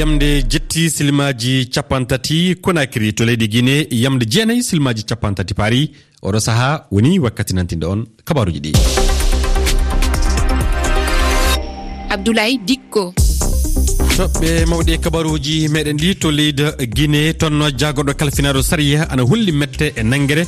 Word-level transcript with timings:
yamde 0.00 0.42
jetti 0.42 0.90
silimaji 0.90 1.66
capantati 1.66 2.54
konakiri 2.62 3.12
to 3.12 3.24
leydi 3.24 3.48
guine 3.48 3.86
yamde 3.90 4.24
jeenayyi 4.26 4.62
silimaji 4.62 5.02
capantati 5.02 5.54
paari 5.54 5.80
oɗo 6.22 6.40
saaha 6.40 6.68
woni 6.90 7.18
wakkati 7.18 7.54
nantinde 7.54 7.86
on 7.86 8.06
kabaruji 8.24 8.60
ɗi. 8.64 8.72
Abdoulaye 12.14 12.58
dikko. 12.68 13.02
Toɓɓe 14.16 14.50
mawɗi 14.70 14.98
kabaruji 15.04 15.68
meɗen 15.68 15.96
ɗi 16.02 16.14
to 16.18 16.30
leydi 16.30 16.64
guine 16.94 17.32
tonno 17.40 17.70
jagoɗo 17.70 18.12
kalfinaɗo 18.14 18.62
saria 18.62 19.08
ana 19.10 19.22
hulli 19.22 19.52
mette 19.52 19.86
e 19.96 20.02
nanguere 20.02 20.44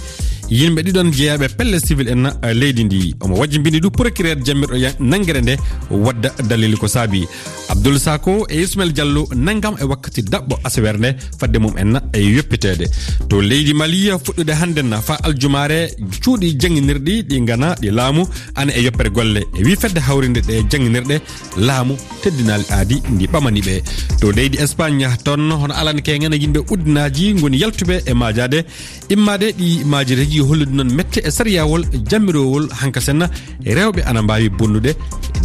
yimɓe 0.59 0.83
ɗiɗon 0.83 1.11
jeeyaɓe 1.13 1.47
pelle 1.57 1.79
civil 1.81 2.09
en 2.09 2.27
eh, 2.27 2.53
leydi 2.55 2.85
ndi. 2.85 3.15
Omo 3.21 3.37
wajjibini 3.41 3.79
ɗu 3.81 3.91
procureur 3.91 4.37
jammirɗo 4.45 4.77
nanguere 5.01 5.41
nde 5.41 5.57
wadda 5.91 6.31
dalil 6.49 6.77
ko 6.77 6.87
saabi. 6.89 7.27
Abdoul 7.69 7.99
sako 7.99 8.47
e 8.49 8.61
ismail 8.63 8.93
diallo 8.93 9.27
nanggam 9.35 9.77
e 9.81 9.85
wakkati 9.85 10.23
daɓɓo 10.23 10.55
asawere 10.65 10.99
nde 10.99 11.11
fadde 11.39 11.59
mum 11.59 11.73
en 11.79 11.97
eh, 11.97 12.21
e 12.21 12.35
yoppitede 12.37 12.87
to 13.29 13.41
leydi 13.41 13.73
maliya 13.75 14.19
fuɗɗude 14.19 14.53
hannden 14.61 14.93
fa 15.07 15.15
aljumare 15.23 15.79
cuuɗi 16.23 16.57
jangguinirɗi 16.61 17.23
ɗi 17.29 17.41
gana 17.47 17.75
ɗi 17.81 17.91
laamu 17.91 18.27
ana 18.55 18.73
e 18.77 18.83
yoppere 18.83 19.11
golle. 19.11 19.41
E 19.59 19.65
wi 19.65 19.77
fedde 19.77 20.01
hawrinde 20.01 20.41
ɗe 20.41 20.63
jangguinirɗe 20.71 21.17
laamu 21.57 21.97
teddinali 22.23 22.65
aadi 22.71 23.03
ndi 23.11 23.27
ɓamani 23.27 23.61
ɓe 23.61 23.75
to 24.21 24.31
leydi 24.33 24.59
espagne 24.59 25.09
toon 25.25 25.51
hono 25.51 25.75
alana 25.75 26.01
kegen 26.03 26.33
yimɓe 26.35 26.61
uddinaji 26.71 27.35
goni 27.41 27.59
yaltuɓe 27.63 28.03
e 28.07 28.13
majade 28.15 28.65
immade 29.09 29.53
ɗi 29.59 29.85
majiregi 29.85 30.42
yo 30.43 30.49
hollude 30.51 30.75
noon 30.77 30.91
mette 30.99 31.19
e 31.29 31.31
sariyawol 31.37 31.83
jammirowol 32.11 32.65
hanka 32.81 33.01
senna 33.07 33.27
e 33.69 33.71
rewɓe 33.77 34.01
ana 34.09 34.21
mbawi 34.23 34.49
bonnude 34.59 34.91
e 34.91 34.97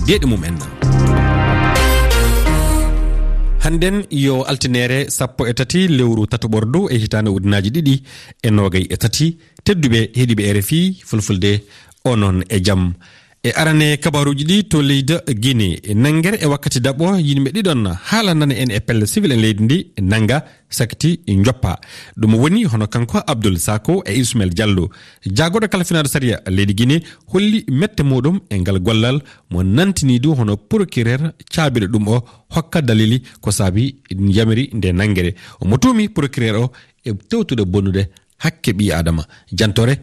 deeɗe 0.05 0.25
mum 0.31 0.44
en 0.49 0.58
hannden 3.63 3.97
yo 4.25 4.36
altinere 4.49 4.99
sappo 5.17 5.41
e 5.52 5.53
tati 5.59 5.80
lewru 5.97 6.23
tatoɓordu 6.31 6.80
e 6.94 6.95
hitande 7.02 7.30
ujunaji 7.36 7.69
ɗiɗi 7.75 7.95
e 8.47 8.49
nogay 8.58 8.86
e 8.94 8.97
tati 9.03 9.27
tedduɓe 9.66 9.99
heeɗiɓe 10.17 10.44
e 10.49 10.52
rfi 10.58 10.80
fulfulde 11.08 11.52
onon 12.11 12.38
e 12.55 12.58
jaam. 12.66 12.83
e 13.47 13.51
arane 13.61 13.97
kabaruji 14.03 14.43
ɗi 14.49 14.57
to 14.71 14.77
leydi 14.81 15.15
guine 15.43 15.67
nangguere 16.03 16.37
e 16.43 16.47
wakkati 16.51 16.79
daɓɓo 16.85 17.05
yimɓe 17.27 17.49
ɗiɗon 17.55 17.83
haalandana 18.09 18.53
en 18.61 18.71
e 18.77 18.79
pelle 18.87 19.05
civil 19.13 19.31
e 19.31 19.37
leydi 19.43 19.63
ndi 19.63 19.77
nanga 20.01 20.37
sakti 20.77 21.09
joppa 21.45 21.79
ɗum 22.19 22.33
woni 22.41 22.65
hono 22.71 22.87
kanko 22.93 23.17
abdoul 23.31 23.57
sako 23.57 24.03
e 24.05 24.11
ismail 24.21 24.51
diallo. 24.57 24.89
Jagoɗo 25.37 25.67
kala 25.71 25.83
finado 25.85 26.09
saria 26.09 26.41
leydi 26.55 26.73
guine 26.79 26.97
holli 27.31 27.63
mette 27.79 28.01
muɗum 28.09 28.37
e 28.49 28.55
ngal 28.59 28.79
gollal. 28.79 29.17
Mo 29.51 29.63
nantini 29.63 30.19
du 30.19 30.29
hono 30.39 30.57
procureur 30.57 31.21
caabiɗo 31.53 31.87
ɗum 31.93 32.07
o 32.07 32.17
hokka 32.53 32.81
dalili 32.81 33.21
ko 33.41 33.51
saabi 33.51 33.95
yamiri 34.37 34.71
nde 34.73 34.91
nangguere 34.91 35.31
omo 35.61 35.77
tuumi 35.77 36.09
procureur 36.09 36.55
o 36.63 36.71
e 37.05 37.11
tewtude 37.29 37.63
bonnude 37.65 38.03
hakke 38.43 38.71
ɓi 38.77 38.91
adama. 38.91 39.23
Jantore 39.57 39.93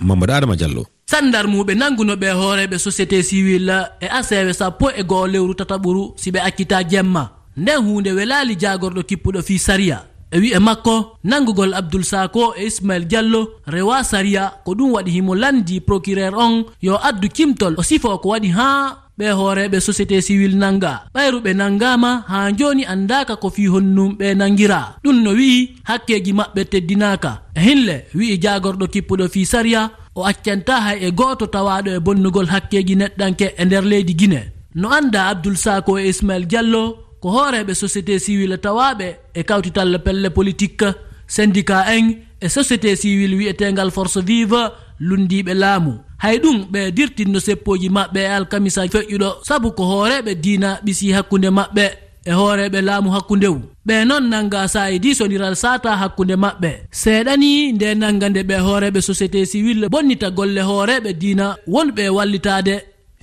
mamadou 0.00 0.36
adama 0.36 0.56
diallo. 0.56 0.93
sandar 1.06 1.46
muɓe 1.46 1.74
nangunoɓe 1.74 2.28
hooreɓe 2.32 2.76
société 2.78 3.22
civil 3.22 3.68
e 4.00 4.06
asewe 4.18 4.52
sappo 4.52 4.90
e 4.90 5.02
goho 5.04 5.26
lewru 5.26 5.54
tataɓuru 5.54 6.12
si 6.16 6.30
ɓe 6.30 6.40
accita 6.40 6.82
jemma. 6.90 7.30
Nden 7.56 7.78
hunde 7.86 8.10
welali 8.12 8.54
jagorɗo 8.58 9.02
kippuɗo 9.08 9.42
fi 9.42 9.58
saria 9.58 9.98
e 10.34 10.38
wi'e 10.42 10.58
makko 10.58 11.18
nangugol 11.24 11.74
abdoul 11.74 12.02
sako 12.04 12.54
e 12.58 12.66
ismail 12.66 13.04
diallo 13.06 13.60
rewa 13.66 14.02
saria 14.04 14.50
ko 14.64 14.74
ɗum 14.74 14.90
waɗi 14.98 15.10
himo 15.10 15.34
landi 15.34 15.80
procureur 15.80 16.34
on 16.34 16.64
yo 16.82 16.98
addu 16.98 17.28
kimtol 17.28 17.74
o 17.78 17.82
sifo 17.82 18.18
ko 18.18 18.28
waɗi 18.34 18.50
ha 18.50 19.03
ɓe 19.18 19.26
hooreɓe 19.38 19.78
société 19.80 20.20
civil 20.20 20.56
nanga 20.58 20.92
ɓayruɓe 21.14 21.50
nangama 21.54 22.24
ha 22.28 22.50
joni 22.58 22.84
andaka 22.84 23.36
ko 23.36 23.50
fi 23.50 23.66
honnum 23.66 24.16
ɓe 24.18 24.34
nangira. 24.34 24.96
Ɗum 25.04 25.22
no 25.22 25.30
wi'i 25.30 25.76
hakkeji 25.88 26.32
maɓɓe 26.32 26.62
teddinaka 26.72 27.30
hinle 27.56 27.96
wi'i 28.14 28.38
jagorɗo 28.42 28.86
kippuɗo 28.92 29.28
fi 29.28 29.46
sariya 29.46 29.90
o 30.16 30.24
accanta 30.24 30.80
hay 30.80 30.98
e 31.06 31.10
goto 31.12 31.46
tawaɗo 31.46 31.90
e 31.96 32.00
bonnugol 32.00 32.46
hakkeji 32.46 32.94
neɗɗanke 32.96 33.46
e 33.58 33.64
nder 33.64 33.84
leydi 33.84 34.14
guine 34.14 34.40
no 34.74 34.88
anda 34.90 35.28
abdoul 35.30 35.56
sako 35.56 35.98
e 35.98 36.08
ismail 36.08 36.46
diallo 36.46 36.82
ko 37.20 37.28
hooreɓe 37.30 37.72
société 37.74 38.18
civil 38.18 38.58
tawaɓe 38.58 39.06
e 39.34 39.42
kawtitalla 39.44 39.98
pelle 39.98 40.30
politique 40.30 40.86
syndicat 41.26 41.86
en 41.96 42.06
e 42.40 42.48
société 42.48 42.96
civil 42.96 43.34
wi'etegal 43.38 43.90
force 43.90 44.18
vive 44.20 44.62
lundiɓe 45.00 45.54
laamu. 45.54 45.94
hay 46.24 46.38
ɗum 46.38 46.58
ɓe 46.72 46.80
dirtinno 46.96 47.38
seppoji 47.46 47.88
maɓɓe 47.96 48.20
e 48.28 48.30
alkamisa 48.36 48.82
feƴƴuɗo. 48.92 49.28
Saabu 49.48 49.68
ko 49.76 49.82
hooreɓe 49.90 50.32
diina 50.44 50.68
ɓisi 50.84 51.12
hakkunde 51.16 51.48
maɓɓe 51.58 51.84
e 52.24 52.32
hooreɓe 52.38 52.78
laamu 52.88 53.10
hakkundewu 53.14 53.58
ɓe 53.86 53.94
noon 54.08 54.24
nanga 54.32 54.68
sayidi 54.74 55.10
soniral 55.18 55.54
sata 55.62 55.90
hakkunde 56.00 56.34
maɓɓe. 56.44 56.70
Seeɗani 57.02 57.72
nde 57.72 57.88
nanga 58.00 58.28
nde 58.28 58.40
ɓe 58.48 58.56
hooreɓe 58.66 59.00
société 59.08 59.44
civil 59.52 59.88
bonnita 59.92 60.30
golle 60.30 60.62
hooreɓe 60.68 61.10
diina 61.20 61.46
wonɓe 61.74 62.08
wallitade 62.16 62.74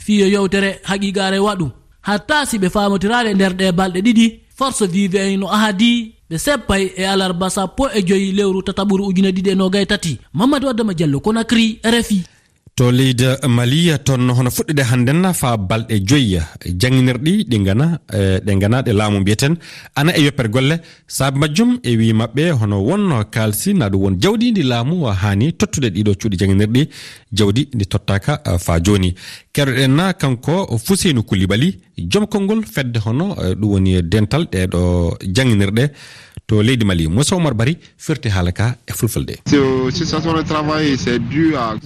fiyo 0.04 0.26
yewtere 0.34 0.70
haqiqare 0.90 1.40
waɗu. 1.48 1.68
Hatta 2.08 2.46
si 2.46 2.58
ɓe 2.60 2.70
famotirade 2.70 3.34
nder 3.34 3.54
ɗe 3.60 3.72
balɗe 3.72 4.00
ɗiɗi 4.06 4.26
force 4.58 4.86
vive 4.94 5.16
en 5.34 5.38
no 5.40 5.48
ahadi 5.56 6.14
ɓe 6.30 6.38
seppay 6.38 6.84
e 6.98 7.04
alarba 7.14 7.50
sappo 7.50 7.84
e 7.98 8.00
joyi 8.08 8.32
lewru 8.38 8.62
tataɓuru 8.62 9.04
ujune 9.10 9.32
ɗiɗi 9.36 9.50
e 9.52 9.56
nogay 9.56 9.86
tati. 9.86 10.20
Mamadou 10.34 10.70
addama 10.70 10.94
diallo 10.94 11.20
konacry 11.20 11.80
rfi 11.84 12.20
to 12.76 12.92
leydi 12.92 13.26
mali 13.48 13.92
toon 14.06 14.30
hono 14.38 14.50
fuɗɗude 14.50 14.84
hannden 14.92 15.34
fa 15.34 15.58
balɗe 15.58 15.96
joyi 16.10 16.40
jangginirɗi 16.82 17.34
ɗi 17.50 17.58
gana 17.66 18.00
e, 18.14 18.40
ɗe 18.46 18.52
gana 18.62 18.82
ɗe 18.82 18.92
laamu 18.94 19.20
mbiyeten. 19.20 19.56
Ana 19.96 20.12
e 20.18 20.22
yoppere 20.24 20.50
golle 20.50 20.76
saabi 21.08 21.40
majjum 21.40 21.80
e 21.84 21.96
wi 21.98 22.14
maɓɓe 22.14 22.52
hono 22.60 22.78
wonno 22.88 23.24
kalsi 23.32 23.74
na 23.74 23.90
ɗum 23.90 24.02
won 24.04 24.16
jawdi 24.22 24.52
ndi 24.52 24.64
laamu 24.64 25.06
hani 25.22 25.54
tottude 25.54 25.90
ɗiɗo 25.96 26.12
cuuɗi 26.20 26.38
jangginirɗi 26.40 26.90
jawdi 27.34 27.68
ndi 27.74 27.86
tottaka 27.86 28.42
e, 28.46 28.58
fa 28.58 28.80
joni 28.86 29.14
keɗoɗen 29.54 29.92
na 29.96 30.14
kanko 30.14 30.78
fuseynu 30.86 31.24
kulibali 31.24 31.70
joom 31.98 32.26
konngol 32.28 32.64
fedde 32.74 33.00
hono 33.06 33.36
e, 33.44 33.54
ɗum 33.56 33.70
woni 33.72 34.02
dental 34.04 34.44
ɗeɗo 34.52 35.18
jangginirɗe 35.36 35.84
to 36.52 36.58
leydi 36.68 36.86
mali 36.90 37.04
moussa 37.16 37.34
oumar 37.36 37.54
bari 37.60 37.74
firti 38.06 38.30
haala 38.36 38.52
ka 38.58 38.66
e 38.90 38.94
fulfulde. 39.00 39.34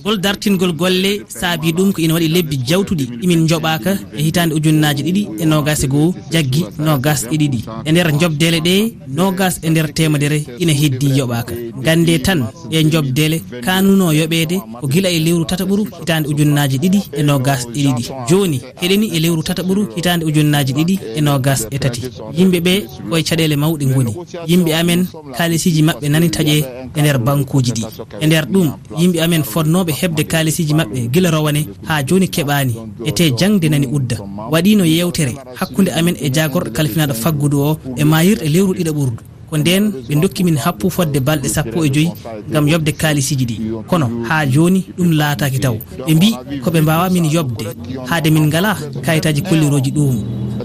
Gol 0.06 0.18
dartingol 0.26 0.74
golle 0.82 1.12
saabi 1.40 1.74
ɗum 1.78 1.90
ko 1.96 2.00
ina 2.06 2.14
waɗi 2.16 2.30
lebbi 2.36 2.56
jawtuɗi. 2.70 3.06
Imin 3.26 3.42
joɓaka 3.50 3.92
e 4.18 4.22
hitande 4.26 4.54
ujunnaji 4.58 5.02
ɗiɗi 5.08 5.24
e 5.42 5.46
nogas 5.52 5.84
e 5.86 5.88
goho 5.94 6.08
jaggi 6.34 6.64
nogas 6.88 7.22
e 7.34 7.36
ɗiɗi. 7.42 7.60
E 7.88 7.90
nder 7.92 8.10
jobdele 8.22 8.60
ɗe 8.68 8.76
nogas 9.18 9.56
e 9.66 9.70
nder 9.70 9.88
temedere 9.98 10.40
ina 10.62 10.74
heddi 10.82 11.08
yoɓaka 11.18 11.54
gande 11.86 12.14
tan 12.26 12.40
e 12.76 12.78
jobdele 12.94 13.38
kanuno 13.66 14.06
yoɓede 14.20 14.56
ko 14.82 14.88
guila 14.92 15.10
e 15.18 15.20
lewru 15.26 15.46
tata 15.46 15.66
ɓuru 15.70 15.84
hitande 16.00 16.28
ujunnaji 16.32 16.78
ɗiɗi 16.84 17.00
e 17.20 17.22
nogas 17.30 17.62
e 17.78 17.80
ɗiɗi. 17.86 18.04
Joni 18.30 18.58
heɗeni 18.82 19.08
e 19.16 19.20
lewru 19.24 19.44
tata 19.48 19.62
ɓuru 19.68 19.82
hitande 19.96 20.24
ujunnaji 20.30 20.74
ɗiɗi 20.78 20.96
e 21.18 21.22
nogas 21.22 21.62
e 21.76 21.78
tati. 21.84 22.02
Yimɓeɓe 22.38 22.74
koye 23.10 23.24
caɗele 23.30 23.56
mawɗe 23.62 23.86
goni 23.94 24.14
yimɓe 24.56 24.72
amen 24.80 25.02
kalisiji 25.38 25.82
maɓɓe 25.88 26.08
nani 26.10 26.30
taƴe 26.36 26.56
e 26.96 27.00
nder 27.02 27.18
bankuji 27.26 27.72
ɗi. 27.78 27.84
E 28.22 28.26
nder 28.28 28.46
ɗum 28.54 28.68
yimɓe 29.00 29.18
amen 29.26 29.44
fonnoɓe 29.52 29.92
hebde 30.02 30.24
kalisiji 30.32 30.74
maɓɓe 30.80 31.00
gila 31.14 31.30
rowane 31.32 31.62
ha 31.88 32.04
joni 32.08 32.28
keɓani 32.36 32.74
ete 33.06 33.24
jangde 33.40 33.68
nani 33.70 33.88
udda. 33.88 34.18
Waɗino 34.52 34.84
yewtere 34.86 35.34
hakkude 35.60 35.90
amen 35.98 36.16
e 36.26 36.28
jagorɗo 36.36 36.70
kalfinaɗo 36.76 37.14
faggudu 37.14 37.58
o 37.68 37.78
e 37.98 38.04
mayirɗe 38.04 38.48
lewru 38.54 38.74
ɗiɗa 38.78 38.92
ɓurdu. 38.98 39.22
ko 39.56 39.60
nden 39.62 39.84
ɓe 40.08 40.14
dokkimin 40.22 40.58
happu 40.64 40.90
fodde 40.96 41.20
balɗe 41.28 41.48
sappo 41.56 41.86
e 41.86 41.90
joyyi 41.94 42.12
gam 42.52 42.68
yobde 42.68 42.92
kalisiji 43.02 43.46
ɗi. 43.50 43.56
Kono 43.90 44.08
ha 44.28 44.46
joni 44.54 44.80
ɗum 44.98 45.12
laataki 45.20 45.60
taw. 45.60 45.76
Ɓe 46.08 46.14
mbi 46.16 46.28
koɓe 46.64 46.80
mbawamin 46.82 47.26
yobde. 47.36 47.66
Haade 48.10 48.30
min 48.32 48.46
ngala 48.48 48.72
kayitaji 49.06 49.42
kolliroji 49.48 49.92
ɗum. 49.98 50.16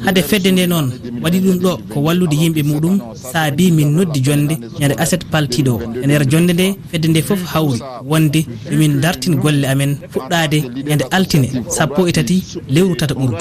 Hade 0.04 0.20
fedde 0.28 0.50
nde 0.52 0.64
noon 0.72 0.87
waɗi 1.22 1.38
ɗum 1.44 1.58
ɗo 1.64 1.72
ko 1.92 1.98
wallude 2.06 2.37
yimɓe 2.42 2.62
muɗum 2.70 2.96
saabi 3.32 3.70
min 3.76 3.88
noddi 3.96 4.20
jonde 4.26 4.54
ñande 4.81 4.94
aset 5.02 5.22
paltiɗo 5.32 5.72
e 6.02 6.06
nder 6.06 6.22
jonde 6.31 6.52
nde 6.54 6.66
fedde 6.90 7.06
nde 7.08 7.20
foof 7.28 7.43
hawri 7.52 7.78
wonde 8.10 8.40
yomin 8.70 8.94
dartin 9.02 9.34
golle 9.43 9.64
amen 9.72 9.93
fuɗɗade 10.12 10.58
ñande 10.88 11.04
altine. 11.16 11.48
Sappo 11.76 12.06
e 12.08 12.12
tati 12.12 12.36
lewru 12.75 12.94
tata 12.96 13.14
ɓurdu. 13.14 13.36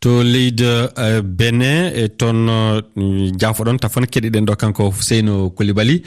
to 0.00 0.22
leydi 0.22 0.62
eh, 0.64 1.20
benin 1.22 1.90
e 1.94 2.08
toon 2.16 2.46
eh, 2.48 3.32
jafoɗon 3.40 3.78
tafon 3.82 4.06
keɗiɗen 4.06 4.44
ɗo 4.46 4.54
kanko 4.56 4.92
seyno 5.00 5.50
kolibali 5.50 6.02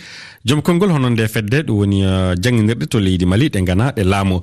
joom 0.45 0.61
konngol 0.61 0.91
hono 0.95 1.09
nde 1.09 1.27
fedde 1.27 1.63
ɗum 1.67 1.75
woni 1.77 1.99
eh, 2.03 2.33
jangguinirɗe 2.41 2.85
to 2.87 2.99
leydi 2.99 3.25
mali 3.25 3.49
ɗe 3.49 3.61
gana 3.67 3.91
ɗe 3.91 4.03
laamu. 4.03 4.39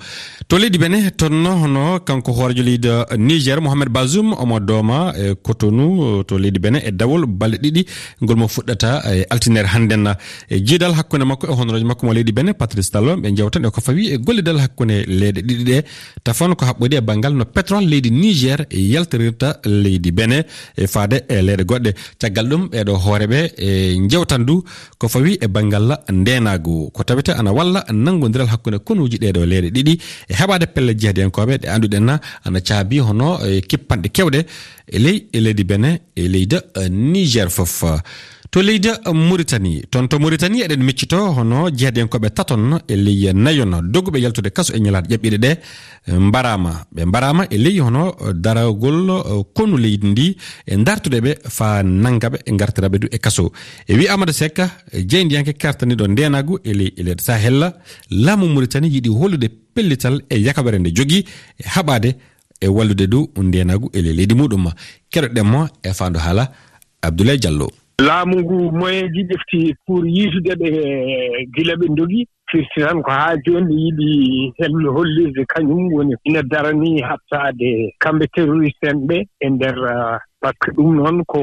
To 0.48 0.58
leydi 0.58 0.78
benin 0.78 1.10
toon 1.16 1.46
hono 1.46 2.00
kanko 2.04 2.32
hoorejo 2.32 2.62
leydi 2.62 2.88
niger 3.16 3.60
mohamed 3.60 3.88
basum 3.88 4.32
omo 4.34 4.60
dooma 4.60 5.12
e 5.16 5.34
cotonou 5.42 6.22
to 6.24 6.38
leydi 6.38 6.58
benin 6.60 6.82
e 6.84 6.90
dawol 6.92 7.24
balɗe 7.26 7.58
ɗiɗi 7.62 7.86
ngol 8.22 8.36
mo 8.36 8.48
fuɗɗata 8.48 9.02
e 9.14 9.24
altinere 9.30 9.66
hannden. 9.66 10.12
E 10.50 10.60
jiidal 10.60 10.92
hakkunde 10.94 11.24
makko 11.24 11.46
e 11.48 11.54
honoraji 11.56 11.84
makko 11.84 12.06
mo 12.06 12.12
leydi 12.12 12.32
benin 12.32 12.52
patrice 12.54 12.90
tallo 12.90 13.16
ɓe 13.16 13.32
jewtan 13.36 13.64
e 13.64 13.70
ko 13.70 13.80
fawi 13.80 14.12
e 14.12 14.18
gollidal 14.18 14.58
hakkunde 14.60 15.06
leyɗe 15.08 15.40
ɗiɗi 15.40 15.64
ɗe. 15.64 15.84
Tafon 16.22 16.54
ko 16.54 16.64
haɓɓodi 16.66 16.96
e 16.96 17.00
banggal 17.00 17.32
no 17.34 17.44
pétrole 17.44 17.86
leydi 17.88 18.10
niger 18.10 18.66
e 18.70 18.80
yaltirirta 18.92 19.47
wadda 19.48 19.60
leydi 19.64 20.10
bene 20.12 20.44
e 20.76 20.86
faade 20.86 21.24
e 21.28 21.42
leyɗe 21.42 21.64
goɗɗe. 21.64 21.90
Caggal 22.20 22.46
ɗum 22.48 22.68
ɓeɗo 22.68 22.92
hooreɓe 23.04 23.38
e 23.56 23.96
jewtan 24.10 24.44
du 24.46 24.62
ko 24.98 25.08
fawi 25.08 25.38
e 25.40 25.46
banggal 25.48 25.98
ndenagu 26.10 26.90
ko 26.90 27.02
tawete 27.02 27.32
ana 27.32 27.52
walla 27.52 27.84
nangodiral 27.92 28.46
hakkude 28.48 28.78
konuji 28.78 29.18
ɗeɗo 29.18 29.46
leyɗe 29.46 29.70
ɗiɗi. 29.70 30.00
E 30.28 30.34
heɓade 30.34 30.66
pelle 30.74 30.94
jeehadiyankoɓe 30.94 31.58
ɗe 31.62 31.68
anduɗenna 31.68 32.20
ana 32.44 32.60
caabi 32.60 32.98
hono 33.00 33.38
e 33.46 33.60
kippanɗe 33.60 34.08
kewɗe 34.08 34.40
e 34.86 34.98
ley 34.98 35.26
e 35.32 35.40
leydi 35.40 35.64
bene 35.64 36.00
e 36.16 36.28
leyda 36.28 36.62
niger 36.90 37.50
foof. 37.50 37.84
to 38.50 38.62
leydi 38.62 38.88
mauritanie 39.12 39.82
toon 39.90 40.08
to 40.08 40.18
mauritanie 40.18 40.64
eɗen 40.64 40.82
miccito 40.82 41.18
hono 41.36 41.68
jeeɗenkoɓe 41.70 42.30
taton 42.30 42.80
e 42.88 42.96
ley 42.96 43.32
nayon. 43.34 43.72
Dogguɓe 43.92 44.18
yaltude 44.20 44.50
kaso 44.50 44.72
e 44.74 44.80
ñalaade 44.80 45.08
ƴaɓɓiɗe 45.14 45.38
ɗe 45.38 45.50
mbarama. 46.18 46.86
Ɓe 46.94 47.04
mbarama 47.04 47.44
e 47.50 47.56
ley 47.58 47.78
hono 47.80 48.14
daragol 48.34 49.44
konu 49.54 49.76
leydi 49.76 50.06
ndi 50.06 50.36
e 50.66 50.76
dartude 50.76 51.20
ɓe 51.20 51.32
fa 51.48 51.82
nanggaɓe 51.82 52.38
e 52.46 52.52
gartiraɓe 52.56 52.98
du 52.98 53.08
e 53.10 53.18
kaso. 53.18 53.52
E 53.86 53.94
wi 53.96 54.08
amada 54.08 54.32
sekka 54.32 54.70
jeydiyanke 54.92 55.52
kartaniɗo 55.52 56.06
ndenagu 56.08 56.58
e 56.64 56.72
ley 56.72 56.92
eled 56.96 57.20
sahel. 57.20 57.72
Laamu 58.10 58.48
mauritanie 58.48 58.90
yiɗi 58.90 59.08
hollude 59.08 59.48
pellital 59.74 60.22
e 60.30 60.40
yakabere 60.40 60.78
nde 60.78 60.90
jogui 60.94 61.24
e 61.58 61.64
haɓade 61.74 62.14
e 62.60 62.66
wallude 62.68 63.06
du 63.06 63.28
ndenagu 63.36 63.90
e 63.92 64.00
ley 64.02 64.12
leydi 64.14 64.34
muɗum. 64.34 64.72
Keɗoɗenmo 65.12 65.68
e 65.82 65.92
fandu 65.92 66.18
haala 66.18 66.50
abdoulaye 67.02 67.38
diallo. 67.38 67.68
laamu 68.06 68.40
ngu 68.40 68.72
moyen 68.72 69.12
ji 69.12 69.22
ƴefti 69.24 69.74
pour 69.86 70.06
yiitude 70.06 70.54
ɓe 70.60 70.68
e, 70.68 71.46
gila 71.54 71.74
ɓe 71.76 71.86
ndogii 71.90 72.28
firti 72.50 72.80
tan 72.80 73.02
ko 73.02 73.10
haa 73.10 73.36
jooni 73.44 73.74
yiɗi 73.74 74.52
hello 74.58 74.92
hollirde 74.92 75.42
kañum 75.48 75.92
woni 75.92 76.14
ina 76.24 76.42
daranii 76.42 77.02
haɓtaade 77.02 77.94
kamɓe 77.98 78.26
terroriste 78.34 78.86
en 78.90 79.06
ɓe 79.08 79.26
e 79.40 79.50
ndeer 79.50 79.78
par 80.40 80.52
ce 80.52 80.58
que 80.70 80.76
ɗum 80.76 80.94
noon 80.94 81.24
ko 81.26 81.40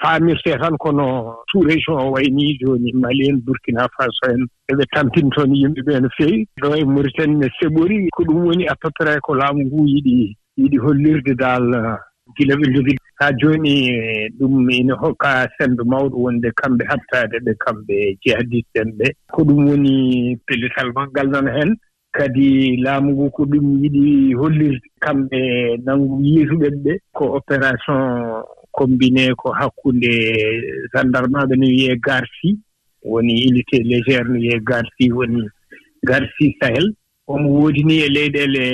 faamirtee 0.00 0.58
tan 0.58 0.76
kono 0.78 1.34
tout 1.50 1.66
région 1.66 1.98
o 1.98 2.10
wayi 2.12 2.30
nii 2.30 2.58
jooni 2.60 2.92
mali 2.92 3.28
en 3.30 3.38
burkina 3.44 3.88
faso 3.96 4.30
en. 4.30 4.46
Eɓe 4.70 4.84
tampin 4.94 5.28
toon 5.30 5.54
yimɓe 5.54 5.82
ɓee 5.86 6.00
no 6.00 6.08
feewi. 6.16 6.46
Ɗo 6.62 6.74
e 6.76 6.84
maritani 6.84 7.34
ne 7.36 7.48
seɓori 7.58 8.08
ko 8.14 8.22
ɗum 8.22 8.46
woni 8.46 8.68
à 8.68 8.74
peu 8.76 8.90
près 8.94 9.18
ko 9.20 9.34
laamu 9.34 9.64
ngu 9.66 9.86
yiɗi 9.86 10.36
yiɗi 10.56 10.78
hollirde 10.78 11.34
daal 11.34 11.66
gila 12.36 12.54
ɓe 12.56 12.74
jogii 12.74 12.96
haa 13.20 13.32
jooni 13.32 13.74
ɗum 14.38 14.70
ina 14.70 14.94
hokka 14.94 15.48
sembe 15.58 15.82
mawɗo 15.86 16.16
wonde 16.24 16.48
kamɓe 16.60 16.84
haɓtaade 16.90 17.36
ɓe 17.44 17.52
kamɓe 17.64 17.94
jihadiste 18.22 18.76
en 18.82 18.90
ɓe. 18.98 19.06
Ko 19.32 19.44
ɗum 19.44 19.68
woni 19.68 20.36
pellital 20.46 20.92
maggal 20.94 21.28
nan 21.30 21.46
heen 21.56 21.70
kadi 22.12 22.76
laamu 22.84 23.10
ngu 23.12 23.30
ko 23.30 23.42
ɗum 23.46 23.66
yiɗi 23.82 24.34
hollirde 24.34 24.88
kamɓe 25.00 25.40
nanngu 25.86 26.22
yiituɓen 26.24 26.76
ɓe. 26.84 26.92
Ko 27.12 27.24
opération 27.38 28.00
combiné 28.72 29.34
ko 29.36 29.52
hakkunde 29.52 30.10
gendarmeɓe 30.92 31.54
no 31.56 31.66
wiyee 31.66 31.96
garsi. 32.06 32.58
Woni 33.04 33.46
unité 33.48 33.78
légére 33.78 34.24
no 34.28 34.34
wiyee 34.34 34.60
garsi 34.60 35.12
woni 35.12 35.42
garsi 36.02 36.56
sahel. 36.60 36.86
omo 37.26 37.48
woodi 37.50 37.82
ni 37.84 37.96
e 38.06 38.08
leyɗeele 38.08 38.64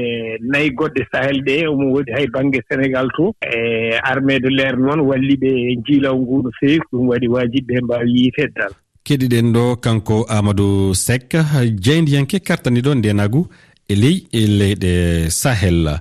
nayi 0.40 0.70
goɗɗe 0.70 1.02
sahel 1.12 1.38
ɗe 1.46 1.66
omo 1.68 1.92
woodi 1.92 2.12
hay 2.12 2.26
baŋnge 2.26 2.60
sénégal 2.68 3.08
to 3.16 3.34
e 3.42 3.98
armée 4.02 4.40
de 4.40 4.48
l'air 4.48 4.76
noon 4.76 5.00
walli 5.00 5.36
ɓe 5.36 5.50
e 5.70 5.76
njiilaw 5.76 6.16
ngu 6.18 6.42
no 6.42 6.50
feewi 6.60 6.78
ko 6.78 6.96
ɗum 6.96 7.08
waɗi 7.08 7.28
waajiɓe 7.28 7.74
ɓe 7.74 7.80
mbaawi 7.84 8.10
yiiteede 8.18 8.54
dal 8.56 8.72
keɗiɗen 9.04 9.52
ɗo 9.52 9.76
kanko 9.76 10.26
amadou 10.28 10.94
sek 10.94 11.36
jeyndiyanke 11.84 12.40
kartani 12.40 12.80
ɗon 12.80 12.98
ndenagu 12.98 13.46
e 13.88 13.94
ley 13.94 14.16
e 14.32 14.46
leyɗe 14.46 15.30
sahel. 15.30 16.00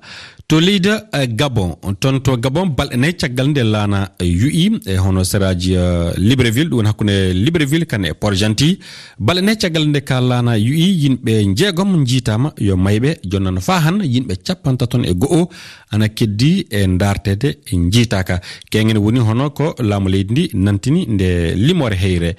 to 0.49 0.57
leyda 0.59 1.05
eh, 1.13 1.27
gabon. 1.29 1.75
Toon 2.01 2.19
to 2.25 2.33
gabon 2.37 2.69
balɗe 2.77 2.97
nayi 2.97 3.13
caggal 3.21 3.47
nde 3.49 3.61
laana 3.73 3.99
yu'i 4.19 4.65
e 4.85 4.95
hono 4.97 5.21
séraji 5.23 5.73
eh, 5.77 6.13
libreville. 6.17 6.69
Ɗum 6.69 6.77
woni 6.77 6.87
hakkude 6.89 7.33
libreville 7.33 7.85
kane 7.85 8.05
e 8.09 8.13
port 8.13 8.35
gentil. 8.35 8.77
Balɗe 9.19 9.41
nayi 9.45 9.57
caggal 9.61 9.85
nde 9.87 9.99
ka 10.01 10.19
laana 10.21 10.57
yu'i 10.57 10.87
yimɓe 11.03 11.33
jeegom 11.55 12.03
jiitama 12.05 12.53
yo 12.57 12.75
mayɓe. 12.75 13.19
Jonnon 13.31 13.59
fa 13.61 13.79
han 13.85 14.01
yimɓe 14.01 14.35
capantaton 14.47 15.05
e 15.05 15.13
go'o. 15.13 15.49
ana 15.91 16.07
keddi 16.09 16.67
e 16.69 16.87
dartede 16.97 17.49
e 17.65 17.75
jiitaka. 17.89 18.41
Kegen 18.69 18.97
woni 18.97 19.19
hono 19.19 19.49
ko 19.51 19.75
laamu 19.79 20.09
leydi 20.09 20.31
ndi 20.33 20.49
nantini 20.53 21.05
nde 21.05 21.55
limore 21.55 21.95
heyre. 21.95 22.35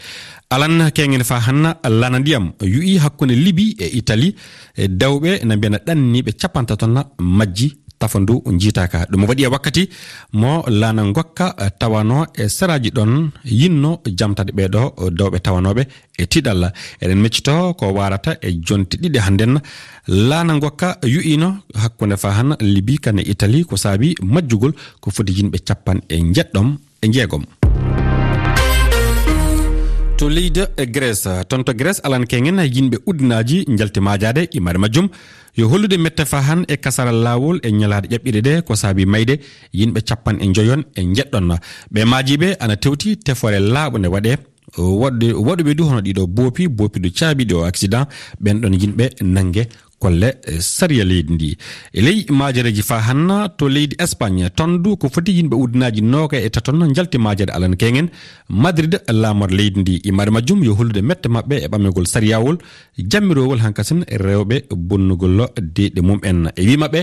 Alan 0.50 0.90
kegen 0.90 1.22
fa 1.24 1.40
hanna 1.40 1.76
lana 1.88 2.18
ndiyam 2.18 2.52
yu'i 2.62 2.98
hakkunde 2.98 3.34
liby 3.34 3.76
e 3.78 3.86
italie 3.86 4.34
e 4.76 4.86
dewɓe 4.88 5.44
na 5.44 5.56
mbiyana 5.56 5.78
ɗanniɓe 5.86 6.32
capanta 6.40 6.76
tonna 6.76 7.04
majji 7.18 7.76
tafa 7.98 8.18
ndu 8.20 8.42
jiitaka. 8.58 9.06
Ɗum 9.10 9.24
waɗi 9.28 9.42
e 9.44 9.46
wakkati 9.46 9.88
mo 10.32 10.64
lana 10.68 11.02
gokka 11.12 11.46
tawano 11.78 12.26
e 12.34 12.48
saraji 12.48 12.90
ɗon 12.90 13.30
yinno 13.44 14.00
jamtade 14.18 14.52
ɓeɗo 14.52 15.10
dowɓe 15.18 15.38
tawanoɓe 15.44 15.82
e 16.22 16.24
tiɗalla. 16.32 16.68
Eɗen 17.02 17.20
meccito 17.24 17.74
ko 17.78 17.84
warata 17.96 18.32
e 18.46 18.48
jonte 18.66 18.94
ɗiɗi 19.02 19.18
hannden. 19.26 19.54
Laana 20.28 20.58
gokka 20.58 20.98
yu'ino 21.14 21.48
hakkunde 21.74 22.16
fa 22.22 22.30
han 22.38 22.50
libi 22.60 22.98
kane 23.04 23.22
italie 23.32 23.64
ko 23.64 23.76
saabi 23.76 24.14
majjugol 24.22 24.72
ko 25.00 25.10
foti 25.10 25.32
yimɓe 25.38 25.58
capan 25.68 25.98
e 26.08 26.16
jeɗɗom 26.34 26.68
e 27.02 27.06
jeegom 27.14 27.44
to 30.20 30.28
leydi 30.28 30.62
e 30.76 30.84
grece 30.94 31.32
toon 31.48 31.62
to 31.64 31.72
grece 31.80 32.00
alan 32.04 32.24
kengen 32.30 32.58
yimɓe 32.74 32.96
udunaji 33.10 33.64
jalti 33.78 34.00
majade 34.00 34.42
imare 34.52 34.78
majjum. 34.78 35.08
Yo 35.56 35.68
hollude 35.68 35.96
mette 35.98 36.24
fa 36.30 36.40
han 36.48 36.60
e 36.68 36.76
kasara 36.76 37.12
lawol 37.12 37.58
e 37.62 37.70
ñalade 37.72 38.06
ƴaɓɓiɗe 38.12 38.40
ɗe 38.46 38.52
ko 38.66 38.74
saabi 38.76 39.06
mayde 39.06 39.34
yimɓe 39.72 40.00
capan 40.08 40.36
e 40.44 40.46
joyon 40.54 40.82
e 40.98 41.00
jeɗɗon 41.16 41.48
ɓe 41.92 42.00
majiɓe 42.04 42.48
ana 42.60 42.76
tewti 42.76 43.16
tefore 43.16 43.58
laaɓo 43.74 43.98
nde 43.98 44.08
waɗe 44.14 44.32
waɗde 44.78 45.32
waɗuɓe 45.32 45.74
du 45.74 45.84
hono 45.84 46.00
ɗiɗo 46.00 46.26
boopi 46.26 46.68
boopi 46.68 47.00
boopiɗo 47.00 47.08
caabiɗe 47.18 47.54
o 47.54 47.64
accident 47.64 48.06
ɓen 48.40 48.60
ɗon 48.60 48.74
yimɓe 48.80 49.04
nangue 49.22 49.64
kolle 50.00 50.28
eh, 50.48 50.60
sariya 50.60 51.04
leydi 51.04 51.32
ndi. 51.34 51.50
E 51.92 52.00
ley 52.00 52.24
majareji 52.28 52.82
fa 52.82 52.98
hanna 53.08 53.48
to 53.58 53.68
leydi 53.68 53.96
espagne 54.00 54.48
ton 54.56 54.78
du 54.82 54.96
ko 54.96 55.08
foti 55.08 55.32
yimɓe 55.38 55.54
uddinaji 55.56 56.00
nooga 56.02 56.38
e 56.40 56.48
taton 56.50 56.80
jalti 56.96 57.18
majere 57.18 57.52
alan 57.52 57.76
kengen 57.76 58.08
madrid 58.48 58.96
laamor 59.08 59.50
leydi 59.50 59.80
ndi. 59.80 59.94
Imade 60.08 60.30
majjum 60.30 60.64
yo 60.64 60.74
hollude 60.74 61.02
mette 61.02 61.26
maɓɓe 61.28 61.54
e 61.64 61.68
ɓamegol 61.68 62.06
sariyawol. 62.06 62.56
Jammirowol 63.10 63.60
hankasen 63.60 64.00
rewɓe 64.08 64.56
bonnugol 64.76 65.48
deɗe 65.76 66.00
mum 66.02 66.20
en 66.24 66.48
e 66.56 66.62
wimaɓe 66.68 67.00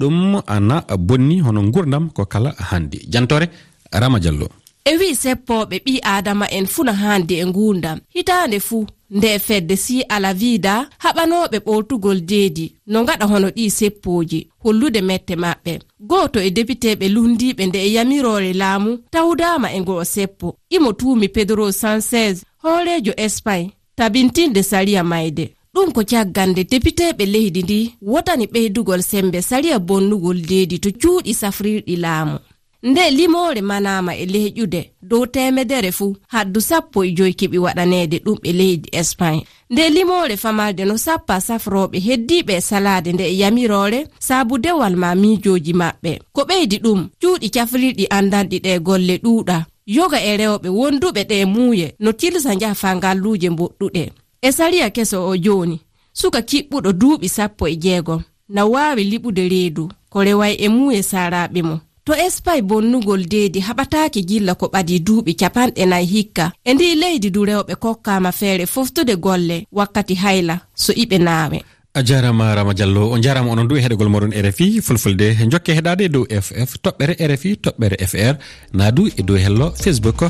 ɗum 0.00 0.42
ana 0.46 0.82
bonni 0.98 1.40
hono 1.40 1.62
gurdam 1.70 2.10
ko 2.10 2.24
kala 2.26 2.50
handi 2.70 2.98
jantore 3.12 3.46
rama 3.92 4.18
diallo. 4.18 4.59
e 4.84 4.96
wi 4.96 5.14
seppoɓe 5.22 5.76
ɓi 5.84 5.94
adama 6.02 6.46
en 6.56 6.66
fuu 6.66 6.82
e 6.82 6.86
no 6.86 6.92
handi 6.92 7.34
e 7.42 7.46
ngundam 7.46 7.98
hitande 8.14 8.60
fuu 8.60 8.86
nde 9.10 9.38
fedde 9.38 9.76
si 9.76 10.02
ala 10.02 10.16
alavida 10.16 10.88
haɓanoɓe 11.02 11.58
ɓoltugol 11.66 12.20
deedi 12.20 12.72
no 12.86 13.04
gaɗa 13.04 13.26
hono 13.26 13.48
ɗi 13.56 13.70
seppoji 13.70 14.46
hollude 14.62 15.00
mette 15.00 15.34
maɓɓe. 15.42 15.72
Goto 16.00 16.38
e 16.40 16.50
debiteɓe 16.50 17.06
lundiɓe 17.14 17.66
nde 17.66 17.78
e 17.86 17.92
yamirore 17.96 18.52
laamu 18.52 18.90
tawdama 19.10 19.68
e 19.72 19.80
ngoo 19.80 20.04
seppo. 20.04 20.56
Imo 20.70 20.92
tuumi 20.92 21.28
pedro 21.28 21.72
sanchez 21.72 22.34
hoorejo 22.62 23.12
espagne 23.16 23.70
tabintinde 23.96 24.62
sariya 24.62 25.02
mayde. 25.04 25.44
Ɗum 25.74 25.92
ko 25.92 26.02
caggande 26.10 26.62
depiteɓe 26.70 27.24
leydi 27.34 27.62
ndi 27.62 27.94
wotani 28.02 28.46
ɓeydugol 28.46 29.02
sembe 29.02 29.42
sariya 29.42 29.78
bonnugol 29.78 30.38
deedi 30.50 30.78
to 30.78 30.90
cuuɗi 31.00 31.32
safrirɗi 31.34 31.96
laamu. 31.96 32.38
nde 32.82 33.10
limore 33.10 33.60
manama 33.60 34.16
e 34.16 34.26
leyƴude 34.26 34.90
dow 35.02 35.26
temedere 35.26 35.92
fuu 35.92 36.16
haddu 36.28 36.60
sappo 36.60 37.04
e 37.04 37.12
joyi 37.12 37.32
keɓi 37.32 37.58
waɗanede 37.58 38.18
ɗum 38.24 38.38
e 38.42 38.52
leydi 38.52 38.88
espagne. 38.92 39.44
Nde 39.70 39.88
limore 39.88 40.36
famalde 40.36 40.84
no 40.84 40.96
sappa 40.96 41.40
safroɓe 41.40 41.98
heddiɓe 42.06 42.52
e 42.56 42.60
salade 42.60 43.12
nde 43.12 43.24
e 43.28 43.36
yamirore 43.38 44.06
saabu 44.18 44.58
dewal 44.58 44.96
ma 44.96 45.14
miijoji 45.14 45.72
maɓɓe. 45.72 46.18
Ko 46.32 46.42
ɓeydi 46.48 46.76
ɗum 46.84 47.08
cuuɗi 47.20 47.48
cafrirɗi 47.50 48.06
andanɗi 48.10 48.58
ɗe 48.64 48.78
golle 48.80 49.16
ɗuuɗa. 49.24 49.64
Yoga 49.86 50.18
e 50.24 50.36
rewɓe 50.36 50.68
wonduɓe 50.68 51.22
ɗe 51.30 51.44
muuye 51.44 51.94
no 52.00 52.12
tilsa 52.12 52.54
njaha 52.54 52.96
ngalluje 52.96 53.50
mboɗɗuɗe. 53.50 54.10
E 54.42 54.52
sariya 54.52 54.90
keso 54.90 55.28
o 55.28 55.36
joni 55.36 55.80
suka 56.12 56.40
kiɓɓuɗo 56.42 56.92
duuɓi 56.92 57.28
sappo 57.28 57.68
e 57.68 57.76
jeegom. 57.76 58.22
Na 58.48 58.64
wawi 58.64 59.04
liɓude 59.04 59.48
reedu 59.48 59.88
ko 60.10 60.24
reway 60.24 60.54
e 60.58 60.68
muuye 60.68 61.02
saraɓe 61.02 61.62
mum 61.62 61.80
to 62.04 62.12
espay 62.26 62.62
bonnugol 62.62 63.22
deedi 63.32 63.60
haɓataake 63.60 64.20
gilla 64.28 64.54
ko 64.54 64.66
ɓadi 64.72 65.00
duuɓi 65.06 65.32
capanɗe 65.40 65.86
nayi 65.86 66.06
hikka. 66.06 66.52
E 66.64 66.74
ndi 66.74 66.94
leydi 66.94 67.30
du 67.30 67.44
rewɓe 67.44 67.74
kokkama 67.76 68.32
feere 68.32 68.66
foftude 68.66 69.14
golle 69.16 69.66
wakkati 69.72 70.14
hayla 70.14 70.60
so 70.74 70.92
iɓe 70.92 71.18
naawe. 71.18 71.58
A 71.94 72.02
jarama 72.02 72.54
rama 72.54 72.72
diallo 72.74 73.10
o 73.12 73.18
jarama 73.18 73.50
onon 73.52 73.68
du 73.68 73.76
e 73.76 73.80
heɗegol 73.82 74.08
moɗon 74.08 74.32
rfi 74.46 74.80
fulfulde 74.82 75.26
jokke 75.50 75.74
heɗade 75.78 76.02
e 76.04 76.08
dow 76.08 76.24
ff 76.44 76.76
toɓɓere 76.84 77.14
rfi 77.30 77.56
toɓɓere 77.64 77.96
fr 78.06 78.34
na 78.72 78.90
du 78.90 79.08
e 79.18 79.22
dow 79.22 79.36
hello 79.36 79.72
facebook 79.82 80.20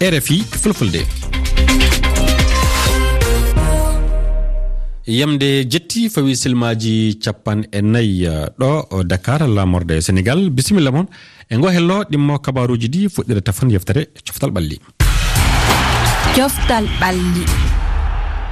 rfi 0.00 0.42
fulfulde. 0.62 1.02
yamde 5.08 5.64
jetti 5.64 6.08
fawi 6.12 6.36
silmaji 6.36 7.16
capan 7.24 7.64
e 7.72 7.80
nayyi 7.80 8.28
uh, 8.28 8.46
ɗo 8.60 9.02
dakar 9.04 9.40
lamorde 9.48 10.00
sénégal 10.04 10.50
bisimilla 10.50 10.90
moon 10.92 11.06
e 11.50 11.56
ngo 11.56 11.68
hello 11.76 12.04
ɗimmo 12.10 12.38
kabaruji 12.44 12.88
ɗi 12.88 13.08
fuɗɗira 13.08 13.40
tafan 13.40 13.70
yeftere 13.70 14.08
coftal 14.26 14.50
ɓalli. 14.50 14.76
Coftal 16.36 16.84
ɓalli. 17.00 17.42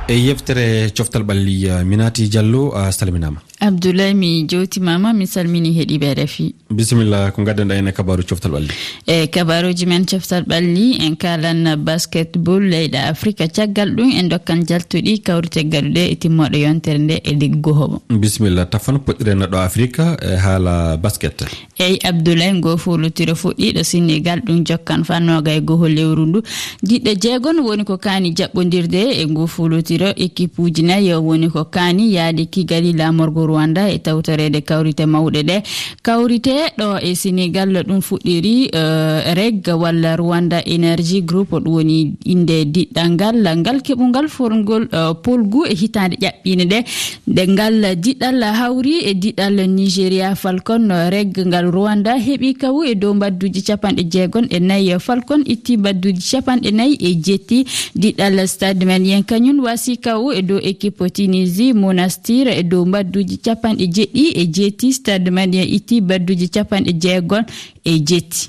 E 0.09 0.15
yeftere 0.27 0.91
coftal 0.97 1.23
ɓalli 1.29 1.69
uh, 1.69 1.85
minati 1.85 2.29
diallo 2.29 2.73
uh, 2.73 2.89
a 2.89 2.93
salminama 2.93 3.39
abdoulaye 3.61 4.15
mi 4.15 4.45
jewtimama 4.49 5.13
mi 5.13 5.27
salmini 5.27 5.73
heeɗiɓe 5.73 6.15
refi. 6.15 6.55
Bisimilla 6.71 7.31
ko 7.33 7.43
gaddanɗa 7.45 7.75
en 7.79 7.89
e 7.89 7.93
kabaru 7.93 8.23
coftal 8.29 8.53
ɓalli 8.53 8.71
e 9.07 9.27
kabaruji 9.29 9.87
men 9.87 10.05
coftal 10.05 10.43
ɓalli 10.45 10.97
en 11.07 11.17
kalan 11.17 11.77
basketball 11.77 12.61
leyɗe 12.61 12.99
afrique 12.99 13.49
caggal 13.55 13.95
ɗum 13.97 14.11
en 14.19 14.29
dokkan 14.29 14.67
jaltuɗi 14.67 15.23
kawrite 15.23 15.65
gaɗuɗe 15.65 16.11
e 16.13 16.17
timmoɗo 16.17 16.57
yontere 16.57 16.99
nde 16.99 17.21
e 17.25 17.33
liggo 17.35 17.73
homo 17.73 18.03
bisimilla 18.11 18.67
tafan 18.67 18.99
poɗɗirena 18.99 19.47
ɗo 19.47 19.57
afrique 19.59 20.01
e 20.23 20.37
haala 20.37 20.97
basket. 20.97 21.45
Eyyi 21.79 21.99
abdoulaye 22.05 22.61
go 22.61 22.77
folotiro 22.77 23.35
fuɗɗiɗo 23.35 23.85
sinnigal 23.85 24.41
ɗum 24.41 24.65
jokkan 24.67 25.05
fannoga 25.05 25.53
e 25.55 25.61
goho 25.61 25.89
lewru 25.89 26.27
ndu. 26.27 26.43
Diɗɗo 26.83 27.15
jeegon 27.21 27.59
woni 27.61 27.85
ko 27.85 27.97
kaani 27.97 28.35
jaɓɓodirde 28.35 29.23
e 29.23 29.27
ngu 29.27 29.47
folotiro 29.47 30.09
équipe 30.17 30.59
uji 30.59 30.83
nayi 30.83 31.15
woni 31.15 31.49
ko 31.51 31.65
kaani 31.65 32.13
yaadi 32.13 32.47
kigali 32.47 32.93
lamorgo 32.93 33.46
rwanda 33.47 33.88
e 33.91 33.99
tawtorede 33.99 34.61
kawrite 34.65 35.07
mawɗe 35.07 35.43
ɗe. 35.49 35.57
Kawrite 36.03 36.55
ɗo 36.79 36.99
e 37.03 37.15
sénégal 37.15 37.71
ɗum 37.87 38.00
fuɗɗiri 38.00 38.71
eh, 38.73 39.35
reg 39.35 39.67
walla 39.83 40.17
rwanda 40.17 40.59
énergie 40.67 41.23
groupe 41.23 41.57
ɗum 41.61 41.75
woni 41.75 42.15
inde 42.25 42.65
diɗɗal 42.65 43.09
ngal 43.11 43.37
ngal 43.59 43.79
keɓugol 43.83 44.29
forgol 44.29 44.85
eh, 44.93 45.12
polgu 45.23 45.65
e 45.67 45.75
hitande 45.75 46.17
ƴaɓɓine 46.21 46.65
ɗe. 46.71 46.79
Ɗe 47.26 47.43
ngal 47.49 47.97
diɗɗal 47.97 48.43
hawri 48.59 48.95
e 49.05 49.15
diɗɗal 49.15 49.57
nigéria 49.69 50.35
falcon 50.35 50.91
eh, 50.91 51.11
reg 51.11 51.33
ngal 51.47 51.67
rwanda 51.71 52.17
heeɓi 52.19 52.55
kawu 52.55 52.85
e 52.85 52.95
dow 52.95 53.15
mbadduji 53.15 53.62
capanɗe 53.62 54.03
jeegon 54.11 54.47
e 54.50 54.59
nayyi. 54.61 54.99
Falcon 55.00 55.43
itti 55.47 55.76
mbadduji 55.76 56.23
capanɗe 56.31 56.71
nayyi 56.73 56.97
e 57.00 57.15
jetti. 57.25 57.65
Diɗɗal 57.95 58.47
stade 58.49 58.85
men 58.85 59.05
yen 59.07 59.23
kañum 59.25 59.61
wasi 59.65 59.97
kawu 59.97 60.33
e 60.33 60.43
dow 60.43 60.59
équipe 60.62 61.11
tunisie 61.11 61.73
monastir 61.73 62.49
e 62.49 62.62
dow 62.62 62.85
mbadduji 62.85 63.36
badduji 63.37 63.43
capanɗe 63.45 63.87
jeɗɗi 63.95 64.25
e 64.40 64.47
jeeti 64.47 64.93
stade 64.93 65.31
madia 65.31 65.62
itti 65.76 66.00
badduji 66.00 66.49
capanɗe 66.49 66.93
jeegon 67.02 67.45
e 67.85 67.99
jeetti 68.09 68.49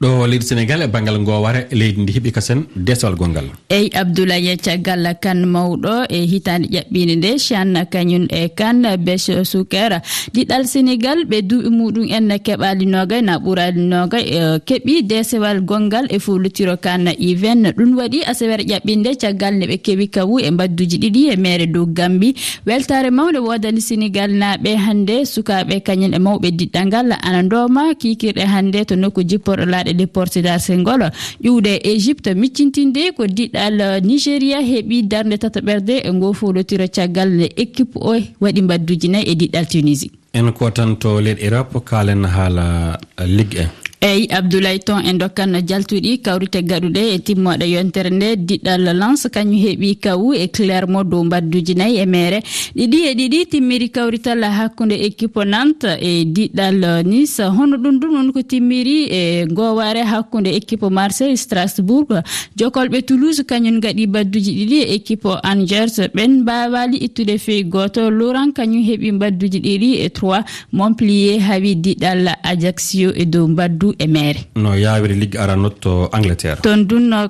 ɗo 0.00 0.26
leydi 0.26 0.46
sénégal 0.46 0.82
e 0.82 0.86
banggal 0.86 1.18
gowara 1.24 1.60
leydi 1.72 2.00
ndi 2.02 2.12
heeɓi 2.12 2.30
kasen 2.32 2.60
desowal 2.76 3.16
gongal 3.16 3.46
eyyi 3.68 3.90
abdoulaye 3.94 4.56
caggal 4.56 5.04
kane 5.22 5.44
mawɗo 5.46 6.06
e 6.08 6.18
hitande 6.30 6.68
ƴaɓɓinde 6.74 7.14
nde 7.16 7.30
chan 7.38 7.74
kañum 7.92 8.26
e 8.30 8.48
kane 8.58 8.96
bech 8.96 9.30
sukara 9.44 9.98
ɗiɗal 10.34 10.64
sénégal 10.72 11.18
ɓe 11.30 11.42
duuɓi 11.42 11.70
muɗum 11.70 12.06
en 12.16 12.38
keɓali 12.38 12.86
nogay 12.86 13.22
na 13.22 13.38
ɓurali 13.38 13.80
nogay 13.80 14.24
keeɓi 14.66 15.02
desewal 15.02 15.60
gongal 15.66 16.06
e, 16.10 16.16
e 16.16 16.18
fulutiro 16.18 16.76
kane 16.76 17.12
iven 17.18 17.72
ɗum 17.76 17.96
waɗi 17.98 18.22
asawere 18.30 18.62
ƴaɓɓinde 18.70 19.10
caggal 19.20 19.54
ne 19.58 19.66
ɓe 19.66 19.76
keewi 19.82 20.06
kawu 20.08 20.38
e 20.38 20.50
mbadduji 20.50 20.98
ɗiɗi 20.98 21.32
e 21.32 21.36
mere 21.36 21.66
dow 21.66 21.86
gambi. 21.86 22.34
Weltare 22.66 23.10
mawde 23.10 23.38
wodani 23.38 23.80
sénégal 23.80 24.30
naɓe 24.30 24.76
hannde 24.76 25.24
sukaɓe 25.24 25.80
kañum 25.86 26.14
e 26.14 26.18
mawɓe 26.18 26.50
diɗɗal 26.58 26.86
ngal 26.86 27.08
ana 27.22 27.42
ndoma 27.42 27.94
kikirɗe 28.00 28.44
hannde 28.46 28.84
to 28.86 28.94
nokku 28.96 29.22
jipporɗo 29.30 29.64
laaɗa 29.66 29.87
mbaɗe 29.88 29.94
déporté 29.96 30.42
dar 30.42 30.60
sengol 30.60 31.10
ƴuwde 31.42 31.80
égypte 31.84 32.34
miccintinde 32.34 33.12
ko 33.16 33.26
diɗɗal 33.26 33.80
uh, 33.80 34.00
nigéria 34.04 34.60
heeɓi 34.60 35.02
darde 35.08 35.38
tata 35.38 35.60
ɓerde 35.60 36.02
e 36.04 36.10
ngo 36.12 36.32
folotira 36.32 36.88
caggal 36.88 37.28
nde 37.30 37.52
équipe 37.56 37.96
o 38.00 38.14
e 38.14 38.22
waɗi 38.40 38.62
mbadduji 38.62 39.08
nayi 39.08 39.24
e 39.30 39.34
diɗɗal 39.34 39.66
tunisie 39.66 40.10
en 40.32 40.52
ko 40.52 40.70
tan 40.70 40.96
to 40.96 41.20
leyɗe 41.20 41.42
europe 41.44 41.80
kalen 41.84 42.24
haala 42.24 42.98
uh, 43.18 43.24
ligue 43.26 43.60
1 43.60 43.87
eyyi 44.00 44.28
abdoulaye 44.30 44.78
ton 44.78 45.00
en 45.04 45.18
dokkan 45.18 45.52
jaltuɗi 45.66 46.18
kawrite 46.22 46.62
gaɗuɗe 46.62 47.02
e 47.14 47.18
timmoɗe 47.18 47.66
yontere 47.70 48.10
nde 48.10 48.36
diɗɗal 48.36 48.84
lance 48.96 49.28
kañum 49.28 49.58
heeɓi 49.58 49.96
kawu 49.96 50.34
e 50.34 50.46
clairement 50.48 51.04
dow 51.04 51.24
mbadduji 51.24 51.74
nayyi 51.74 51.98
e 51.98 52.06
mere 52.06 52.38
ɗiɗi 52.76 52.98
e 53.10 53.14
ɗiɗi 53.14 53.46
timmiri 53.50 53.88
kawrital 53.90 54.42
hakkude 54.44 54.94
équipe 54.94 55.42
nante 55.44 55.98
e 56.00 56.24
diɗɗal 56.24 57.02
nice. 57.04 57.40
Hono 57.42 57.76
ɗum 57.76 57.98
ɗum 57.98 58.12
ɗon 58.14 58.32
ko 58.32 58.42
timmiri 58.42 59.08
e 59.10 59.46
goware 59.46 60.04
hakkude 60.04 60.46
équipe 60.54 60.86
marseille 60.90 61.36
strasbourg 61.36 62.22
jokolɓe 62.56 63.02
toulouse. 63.02 63.42
Kañum 63.42 63.80
gaɗi 63.80 64.06
mbadduji 64.06 64.52
ɗiɗi 64.52 64.78
e 64.82 64.94
équipe 64.94 65.28
angers. 65.42 65.98
Ɓen 66.14 66.42
mbawali 66.42 66.96
ittude 66.98 67.38
feyi 67.38 67.64
goto. 67.64 68.10
Laurent 68.10 68.52
kañum 68.54 68.82
heeɓi 68.84 69.12
mbadduji 69.12 69.60
ɗiɗi 69.60 69.90
e 70.04 70.08
3 70.08 70.44
montplier 70.72 71.40
hawi 71.40 71.74
diɗɗal 71.74 72.28
ajaccio 72.42 73.12
e 73.16 73.24
dow 73.26 73.48
mbaddu 73.48 73.87
ndu 73.88 73.94
e 73.98 74.06
mere 74.06 74.40
no 74.56 74.74
yawiri 74.76 75.14
ligga 75.14 75.40
aranot 75.42 75.80
to 75.80 76.08
angleterre. 76.12 76.60
Toon 76.62 76.86
dunno 76.86 77.28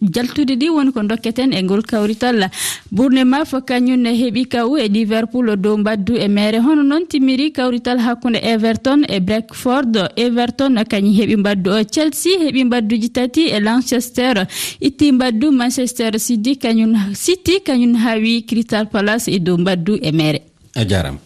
jaltude 0.00 0.54
ɗi 0.56 0.68
woni 0.70 0.92
ko 0.92 1.02
dokketen 1.02 1.52
e 1.52 1.62
ngol 1.62 1.82
kawrital. 1.82 2.48
Ɓurne 2.92 3.24
ma 3.24 3.44
fo 3.44 3.60
kañumne 3.60 4.10
heeɓi 4.14 4.48
kaw 4.48 4.76
e 4.76 4.88
liverpool 4.88 5.56
dow 5.56 5.76
mbaddu 5.76 6.16
e 6.16 6.28
mere 6.28 6.58
hono 6.58 6.82
noon 6.82 7.06
timmiri 7.06 7.52
kawrital 7.52 7.98
hakkunde 7.98 8.38
everton 8.42 9.04
e 9.08 9.20
breakford 9.20 9.96
everton 10.16 10.74
kañum 10.84 11.14
heeɓi 11.14 11.36
mbaddu 11.36 11.70
o. 11.70 11.84
Chelsea 11.84 12.38
heeɓi 12.40 12.64
mbadduji 12.64 13.08
tati 13.10 13.42
e 13.50 13.60
lanchester. 13.60 14.46
Itti 14.80 15.12
mbaddu 15.12 15.52
manchester 15.52 16.18
city 16.18 16.56
kañum 16.56 17.14
city 17.14 17.60
kañum 17.66 17.94
hawi 17.96 18.42
crystal 18.46 18.86
palace 18.86 19.28
e 19.28 19.38
dow 19.38 19.56
mbaddu 19.58 19.98
e 20.02 20.12
mere 20.12 20.42
a 20.74 20.82
e 20.82 20.86
jarama 20.88 21.18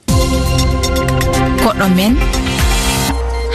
koɗo 1.62 1.86
men 1.96 2.16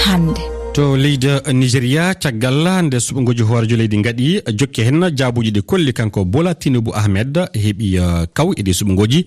hande 0.05 0.48
to 0.79 0.95
leydi 0.95 1.27
nigéria 1.53 2.03
caggal 2.15 2.57
nde 2.86 2.98
suɓagoji 3.05 3.43
hoorejo 3.43 3.75
leydi 3.75 3.98
gaɗi 4.01 4.41
jokki 4.59 4.81
hen 4.88 5.03
jaabuji 5.17 5.51
ɗi 5.51 5.62
kolli 5.62 5.91
kanko 5.93 6.24
bola 6.25 6.55
tinibou 6.55 6.93
ahmed 6.95 7.36
heeɓi 7.53 8.00
uh, 8.00 8.24
kaw 8.33 8.53
eɗi 8.53 8.63
ɗi 8.63 8.74
suɓagoji 8.79 9.25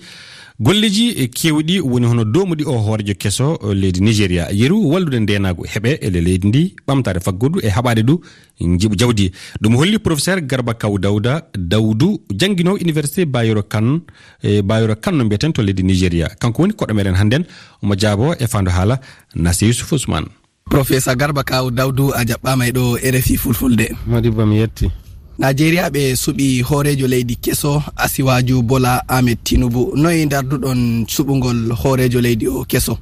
golleji 0.61 1.07
e 1.23 1.29
kewɗi 1.29 1.81
woni 1.81 2.07
hono 2.07 2.25
domuɗi 2.25 2.65
o 2.65 2.73
hoorejo 2.87 3.15
kesso 3.21 3.59
uh, 3.61 3.75
leydi 3.75 4.01
nigéria 4.01 4.49
yeru 4.51 4.77
wallude 4.93 5.21
ndenago 5.21 5.63
heeɓe 5.73 5.99
ele 6.01 6.21
leydi 6.21 6.49
ndi 6.49 6.75
ɓamtare 6.89 7.21
faggudu 7.21 7.61
e 7.61 7.69
haɓade 7.69 8.03
du 8.03 8.15
jiɓu 8.61 8.97
jawdi. 8.99 9.33
Ɗum 9.61 9.77
holli 9.77 9.99
professeur 9.99 10.41
garba 10.41 10.73
kaw 10.75 10.99
dawda 10.99 11.51
dawdou 11.55 12.21
jangguinowo 12.31 12.79
université 12.81 13.27
bayro 13.27 13.63
kane 13.63 14.01
e 14.43 14.63
bayro 14.63 14.95
kane 14.97 15.17
no 15.19 15.25
mbiyeten 15.25 15.53
to 15.53 15.63
leydi 15.63 15.83
nigéria 15.83 16.29
kanko 16.41 16.63
woni 16.63 16.73
koɗɗo 16.73 16.95
meɗen 16.95 17.15
hannden 17.15 17.45
omo 17.83 17.95
jaabo 17.95 18.35
e 18.41 18.47
fandu 18.47 18.71
haala 18.71 19.01
nasi 19.35 19.67
yousufa 19.67 19.97
ousmane. 19.97 20.42
professeur 20.71 21.17
garba 21.17 21.43
kaw 21.45 21.71
dawdou 21.71 22.13
a 22.15 22.25
jaɓɓama 22.25 22.67
e 22.69 22.73
ɗo 22.73 22.85
rfi 23.15 23.37
fulfulde. 23.37 23.87
Modibo 24.07 24.47
mi 24.47 24.57
yetti. 24.59 24.91
Nigéria 25.39 25.91
ɓe 25.91 26.15
suɓi 26.17 26.63
hoorejo 26.63 27.07
leydi 27.07 27.37
keso 27.37 27.83
asiwaju 27.97 28.63
bola 28.63 29.03
ahmed 29.09 29.39
tinubu. 29.45 29.93
Noyi 29.97 30.27
darduɗon 30.27 31.07
suɓugol 31.09 31.73
hoorejo 31.73 32.21
leydi 32.21 32.47
o 32.49 32.65
keso? 32.65 32.99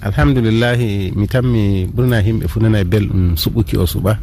Alhamdulillahi 0.00 1.12
mi 1.16 1.26
tanmi 1.28 1.86
ɓurna 1.94 2.20
himɓe 2.22 2.48
fu 2.48 2.60
nana 2.60 2.80
e 2.80 2.84
belɗum 2.84 3.36
suɓuki 3.36 3.76
o 3.76 3.86
suɓa. 3.86 4.18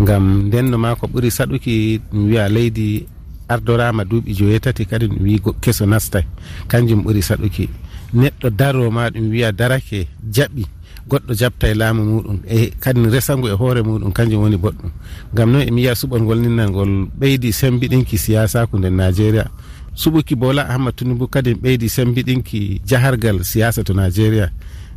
Ngam 0.00 0.46
ndenno 0.46 0.78
ma 0.78 0.94
ko 0.94 1.06
ɓuri 1.06 1.30
saɗuki 1.30 2.00
mi 2.12 2.28
wiya 2.30 2.48
leydi 2.48 3.06
ardorama 3.48 4.04
duuɓi 4.04 4.34
joyetati 4.34 4.86
kadi 4.86 5.06
ɗum 5.06 5.22
wi 5.22 5.40
keso 5.60 5.86
nastay. 5.86 6.22
Kanjum 6.68 7.02
ɓuri 7.02 7.22
saɗuki. 7.22 7.68
Neɗɗo 8.14 8.50
daroma 8.50 9.10
ɗum 9.10 9.30
wiya 9.30 9.52
darake 9.52 10.06
jaɓi. 10.30 10.64
goɗɗo 11.10 11.32
jabta 11.40 11.66
e 11.68 11.74
laamu 11.74 12.02
muɗum 12.10 12.38
e 12.46 12.70
kadi 12.82 13.00
resangu 13.14 13.46
e 13.48 13.54
hoore 13.60 13.82
muɗum 13.82 14.12
kanjum 14.16 14.42
woni 14.42 14.56
boɗɗum. 14.56 14.90
Ngam 15.34 15.48
noon 15.52 15.64
emi 15.68 15.80
yiya 15.82 15.94
suɓolngol 16.00 16.38
ninnalngol 16.42 16.92
ɓeydi 17.18 17.48
sembiɗinki 17.52 18.16
siyasaku 18.24 18.78
nder 18.78 18.92
nigéria 18.92 19.44
suɓuki 20.00 20.34
bola 20.36 20.62
ahmad 20.72 20.94
tunibu 20.96 21.26
kadi 21.34 21.54
ɓeydi 21.54 21.88
sembiɗinki 21.88 22.60
jahargal 22.88 23.38
siyasa 23.44 23.82
to 23.84 23.92
nigéria 23.92 24.46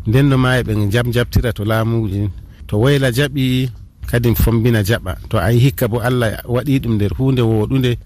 ndenno 0.08 0.38
ma 0.38 0.60
eɓe 0.62 0.72
jam 0.94 1.08
jabtira 1.12 1.52
to 1.54 1.64
laamuji 1.66 2.30
to 2.68 2.78
woyla 2.78 3.10
jaɓi 3.12 3.70
kadi 4.10 4.36
fombina 4.36 4.84
jaɓa. 4.84 5.16
To 5.30 5.38
ayi 5.38 5.60
hikka 5.60 5.88
bo 5.88 5.98
allah 6.00 6.30
waɗi 6.46 6.80
ɗum 6.84 6.94
nder 6.96 7.12
hunde 7.18 7.42
woɗunde 7.42 7.98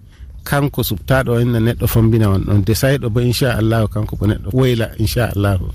kanko 0.48 0.84
subtaɗo 0.84 1.42
inna 1.44 1.60
neɗɗo 1.60 1.86
fombina 1.88 2.30
on. 2.30 2.42
Ɗon 2.48 2.64
desayɗo 2.64 3.10
bo 3.10 3.20
inchallahu 3.20 3.88
kanko 3.92 4.16
bo 4.16 4.26
neɗɗo 4.28 4.50
woyla 4.54 4.88
inchallahu 5.00 5.66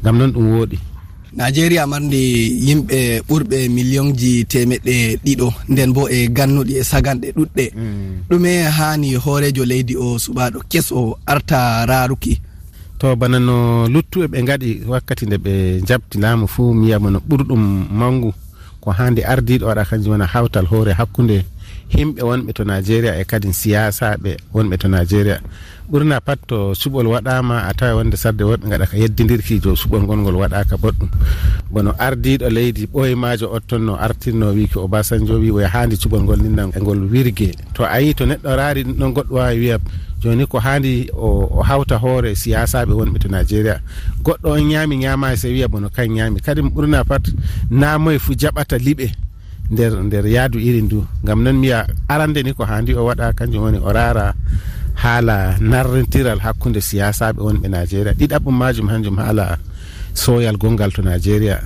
ngam 0.00 0.16
noon 0.18 0.32
ɗum 0.32 0.46
wooɗi 0.56 0.78
nigéria 1.36 1.86
marde 1.86 2.20
yimɓe 2.66 2.98
ɓurɓe 3.28 3.68
million 3.76 4.12
ji 4.18 4.44
temeɗɗe 4.44 4.94
ɗiɗo 5.24 5.48
nden 5.68 5.90
bo 5.94 6.02
e 6.08 6.28
gannuɗi 6.36 6.72
e 6.80 6.84
saganɗe 6.84 7.28
ɗuɗɗe. 7.36 7.64
Mm. 7.76 8.28
Ɗume 8.30 8.52
hani 8.78 9.14
hoorejo 9.24 9.64
leydi 9.64 9.94
o 9.96 10.18
suɓaɗo 10.18 10.58
kes 10.70 10.92
o 10.92 11.16
arta 11.26 11.86
raruki 11.86 12.40
to 13.02 13.16
bana 13.16 13.38
no 13.40 13.88
luttuɓe 13.88 14.26
ɓe 14.32 14.38
gaɗi 14.48 14.70
wakkati 14.92 15.26
nde 15.26 15.36
ɓe 15.44 15.52
jabti 15.88 16.16
laamu 16.22 16.46
fuu 16.54 16.74
miyama 16.74 17.10
no 17.10 17.18
ɓurɗum 17.28 17.62
mangu 17.98 18.30
ko 18.80 18.90
hande 18.98 19.22
ardiɗo 19.32 19.66
waɗa 19.66 19.84
kanjum 19.88 20.12
wona 20.12 20.26
hawtal 20.26 20.66
hoore 20.70 20.92
hakkude 20.98 21.36
himɓe 21.92 22.22
wonɓe 22.22 22.52
to 22.56 22.64
nigéria 22.64 23.12
e 23.20 23.24
kadi 23.24 23.52
siyasaɓe 23.52 24.36
wonɓe 24.54 24.76
to 24.80 24.88
nigéria 24.88 25.40
ɓurna 25.90 26.20
pat 26.24 26.38
to 26.48 26.72
suɓol 26.74 27.06
waɗama 27.12 27.68
a 27.68 27.74
tawa 27.74 27.96
wonde 28.00 28.16
sarde 28.16 28.42
woɓɓe 28.44 28.64
gaɗa 28.70 28.86
ka 28.90 28.96
yeddidirki 28.96 29.60
jo 29.60 29.76
suɓol 29.76 30.06
gonngol 30.08 30.36
waɗaka 30.40 30.76
boɗɗum. 30.80 31.08
Bono 31.70 31.92
ardiɗo 31.98 32.48
leydi 32.48 32.86
ɓoyemajo 32.86 33.46
ottonno 33.52 33.96
artirno 34.00 34.52
wi 34.56 34.68
ko 34.72 34.84
obasanjo 34.88 35.36
wi 35.40 35.50
oya 35.50 35.68
handi 35.68 35.96
suɓol 35.96 36.22
ngol 36.24 36.40
ninnan 36.42 36.70
e 36.76 36.80
ngol 36.80 37.00
wirgue 37.12 37.52
to 37.74 37.84
ayi 37.84 38.14
to 38.14 38.24
neɗɗo 38.24 38.56
raari 38.56 38.84
ɗum 38.84 38.96
ɗon 38.98 39.12
goɗɗo 39.12 39.34
wawi 39.36 39.58
wiya 39.60 39.78
joni 40.22 40.46
ko 40.46 40.58
handi 40.58 41.10
o 41.12 41.60
hawta 41.62 41.98
hoore 41.98 42.32
siyasaɓe 42.34 42.92
wonɓe 42.94 43.18
to 43.20 43.28
nigéria 43.28 43.80
goɗɗo 44.24 44.48
on 44.48 44.64
ñaami 44.68 44.96
ñama 44.96 45.36
se 45.36 45.48
wiya 45.52 45.68
bono 45.68 45.90
kan 45.90 46.08
ñaami 46.08 46.40
kadi 46.40 46.62
ɓurna 46.62 47.04
pat 47.04 47.28
namoye 47.70 48.18
fo 48.18 48.32
jaɓata 48.32 48.78
liɓe. 48.78 49.12
nder 49.72 49.92
nder 50.06 50.24
yaadu 50.26 50.58
iri 50.58 50.82
ndu 50.82 51.00
gam 51.24 51.42
noon 51.42 51.56
mbiya 51.58 51.86
arande 52.08 52.40
ni 52.42 52.52
ko 52.54 52.64
handi 52.64 52.92
o 52.94 53.04
waɗa 53.08 53.32
kanjum 53.38 53.62
woni 53.64 53.78
o 53.80 53.90
rara 53.92 54.34
haala 55.02 55.56
narrentiral 55.60 56.38
hakkude 56.44 56.80
siyasaɓe 56.80 57.40
wonɓe 57.46 57.66
nigéria 57.68 58.12
ɗiɗaɓum 58.18 58.56
majum 58.60 58.88
hanjum 58.92 59.16
haala 59.18 59.58
soyal 60.14 60.56
gongal 60.60 60.92
to 60.92 61.02
nigéria 61.02 61.58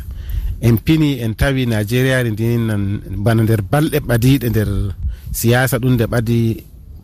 en 0.62 0.76
pini 0.78 1.20
en 1.25 1.34
tawi 1.34 1.66
nigéria 1.66 2.22
ri 2.22 2.30
ndinnan 2.32 2.82
bana 3.25 3.42
nder 3.42 3.60
balɗe 3.72 3.98
ɓadiɗe 4.08 4.46
nder 4.50 4.70
siyasa 5.38 5.76
ɗum 5.78 5.92
nde 5.94 6.04
ɓadi 6.12 6.38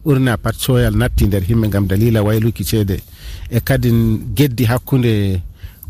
ɓurna 0.05 0.37
pat 0.37 0.57
soyal 0.59 0.95
natti 0.97 1.27
nder 1.27 1.43
himɓe 1.43 1.67
gam 1.69 1.87
dalila 1.87 2.23
wayluki 2.23 2.65
ceede. 2.65 2.97
E 3.51 3.61
kadi 3.61 3.91
geddi 4.37 4.65
hakkude 4.65 5.41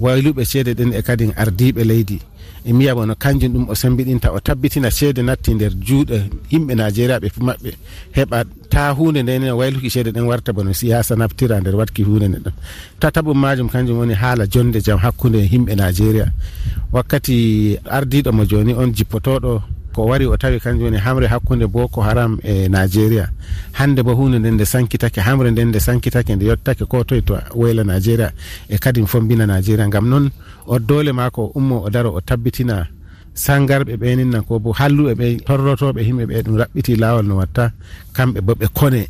wayluɓe 0.01 0.43
ceede 0.45 0.73
ɗen 0.75 0.93
e 0.93 1.01
kadi 1.03 1.25
ardiɓe 1.37 1.83
leydi. 1.85 2.19
e 2.65 2.73
mbiya 2.73 2.95
wono 2.95 3.15
kanjum 3.15 3.53
ɗum 3.53 3.65
o 3.69 3.75
sembiɗinta 3.75 4.33
o 4.33 4.41
tabbitina 4.41 4.91
seede 4.91 5.23
natti 5.23 5.55
nder 5.55 5.73
juuɗe 5.87 6.19
yimɓe 6.51 6.73
nigéria 6.75 7.19
ɓe 7.19 7.29
maɓɓe. 7.41 7.71
Heɓa 8.17 8.45
ta 8.71 8.91
hunde 8.97 9.23
ndene 9.23 9.51
wayluki 9.51 9.91
seede 9.91 10.11
ɗen 10.13 10.27
warta 10.27 10.53
bono 10.53 10.73
siyasa 10.73 11.17
naftira 11.17 11.61
nder 11.61 11.75
watki 11.77 12.03
hunde 12.03 12.29
nde 12.29 12.39
ɗon. 12.45 12.55
Tataɓum 13.01 13.39
majum 13.39 13.69
kanjum 13.69 13.99
woni 13.99 14.15
haala 14.15 14.47
jonde 14.47 14.81
jaam 14.81 14.99
hakkude 14.99 15.39
e 15.43 15.49
yimɓe 15.53 15.75
nigéria 15.75 16.33
wakkati 16.93 17.79
ardiɗo 17.85 18.33
mo 18.33 18.45
joni 18.45 18.73
on 18.75 18.93
jippotoɗo 18.95 19.63
ko 19.93 20.07
wari 20.07 20.27
o 20.27 20.37
tawi 20.37 20.61
kanjum 20.61 20.85
woni 20.85 20.99
hamre 20.99 21.27
hakkunde 21.27 21.67
boko 21.67 22.01
haram 22.03 22.39
e 22.43 22.69
nigéria 22.69 23.29
hande 23.73 24.03
bo 24.03 24.15
hunde 24.15 24.39
nden 24.39 24.55
nde 24.55 24.65
sankitake 24.65 25.21
hamre 25.21 25.51
nden 25.51 25.69
nde 25.69 25.81
sankitake 25.81 26.37
nde 26.37 26.45
yettake 26.47 26.85
ko 26.85 27.05
toye 27.05 27.23
to 27.23 27.39
woyla 27.55 27.85
nigéria 27.85 28.33
e 28.69 28.79
kadi 28.79 29.07
fombina 29.07 29.47
nigéria 29.47 29.89
gam 29.89 30.09
noon 30.09 30.31
o 30.67 30.79
dole 30.79 31.13
ma 31.13 31.31
ko 31.31 31.53
ummo 31.55 31.83
o 31.85 31.91
daro 31.91 32.11
o 32.15 32.21
tabbitina 32.21 32.87
sangarɓe 33.35 33.97
ɓeninna 33.97 34.43
ko 34.47 34.59
bo 34.59 34.73
halluɓe 34.73 35.13
ɓe 35.15 35.27
torrotoɓe 35.47 36.01
himɓe 36.05 36.25
ɓe 36.27 36.43
ɗum 36.45 36.57
raɓɓiti 36.61 36.97
lawol 37.01 37.27
no 37.27 37.37
watta 37.37 37.73
kamɓe 38.13 38.41
bo 38.41 38.53
ɓe 38.55 38.67
kone. 38.75 39.09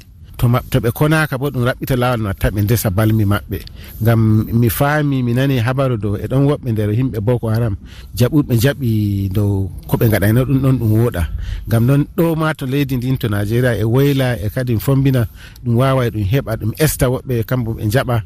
to 0.71 0.79
ɓe 0.81 0.91
konaka 0.99 1.39
bo 1.39 1.47
ɗum 1.51 1.65
raɓɓita 1.69 1.95
lawol 2.03 2.21
no 2.23 2.27
watta 2.31 2.51
ɓe 2.55 2.61
ndesa 2.63 2.89
balmi 2.91 3.25
maɓɓe. 3.33 3.59
Gam 4.03 4.21
mi 4.61 4.69
faami 4.69 5.23
mi 5.23 5.33
nani 5.35 5.57
habaru 5.67 5.97
dow 5.97 6.15
e 6.17 6.27
ɗon 6.31 6.43
woɓɓe 6.51 6.69
nder 6.73 6.91
yimɓe 6.99 7.19
boko 7.27 7.47
haram 7.55 7.75
jaɓuɓe 8.19 8.55
jaɓi 8.63 8.91
dow 9.37 9.71
koɓe 9.89 10.05
gaɗayno 10.13 10.41
ɗum 10.49 10.59
ɗon 10.63 10.77
ɗum 10.81 10.91
woɗa. 11.05 11.23
Gam 11.71 11.83
noon 11.87 12.03
ɗo 12.17 12.35
ma 12.41 12.55
to 12.59 12.67
leydi 12.67 12.97
ndin 12.97 13.17
to 13.21 13.29
nigéria 13.29 13.73
e 13.79 13.85
woyla 13.85 14.37
e 14.45 14.49
kadi 14.55 14.75
fombina 14.79 15.23
ɗum 15.65 15.75
wawa 15.81 16.11
ɗum 16.11 16.25
heɓa 16.33 16.53
ɗum 16.61 16.73
esta 16.85 17.07
woɓɓe 17.13 17.45
kambo 17.49 17.71
ɓe 17.77 17.85
jaɓa 17.95 18.17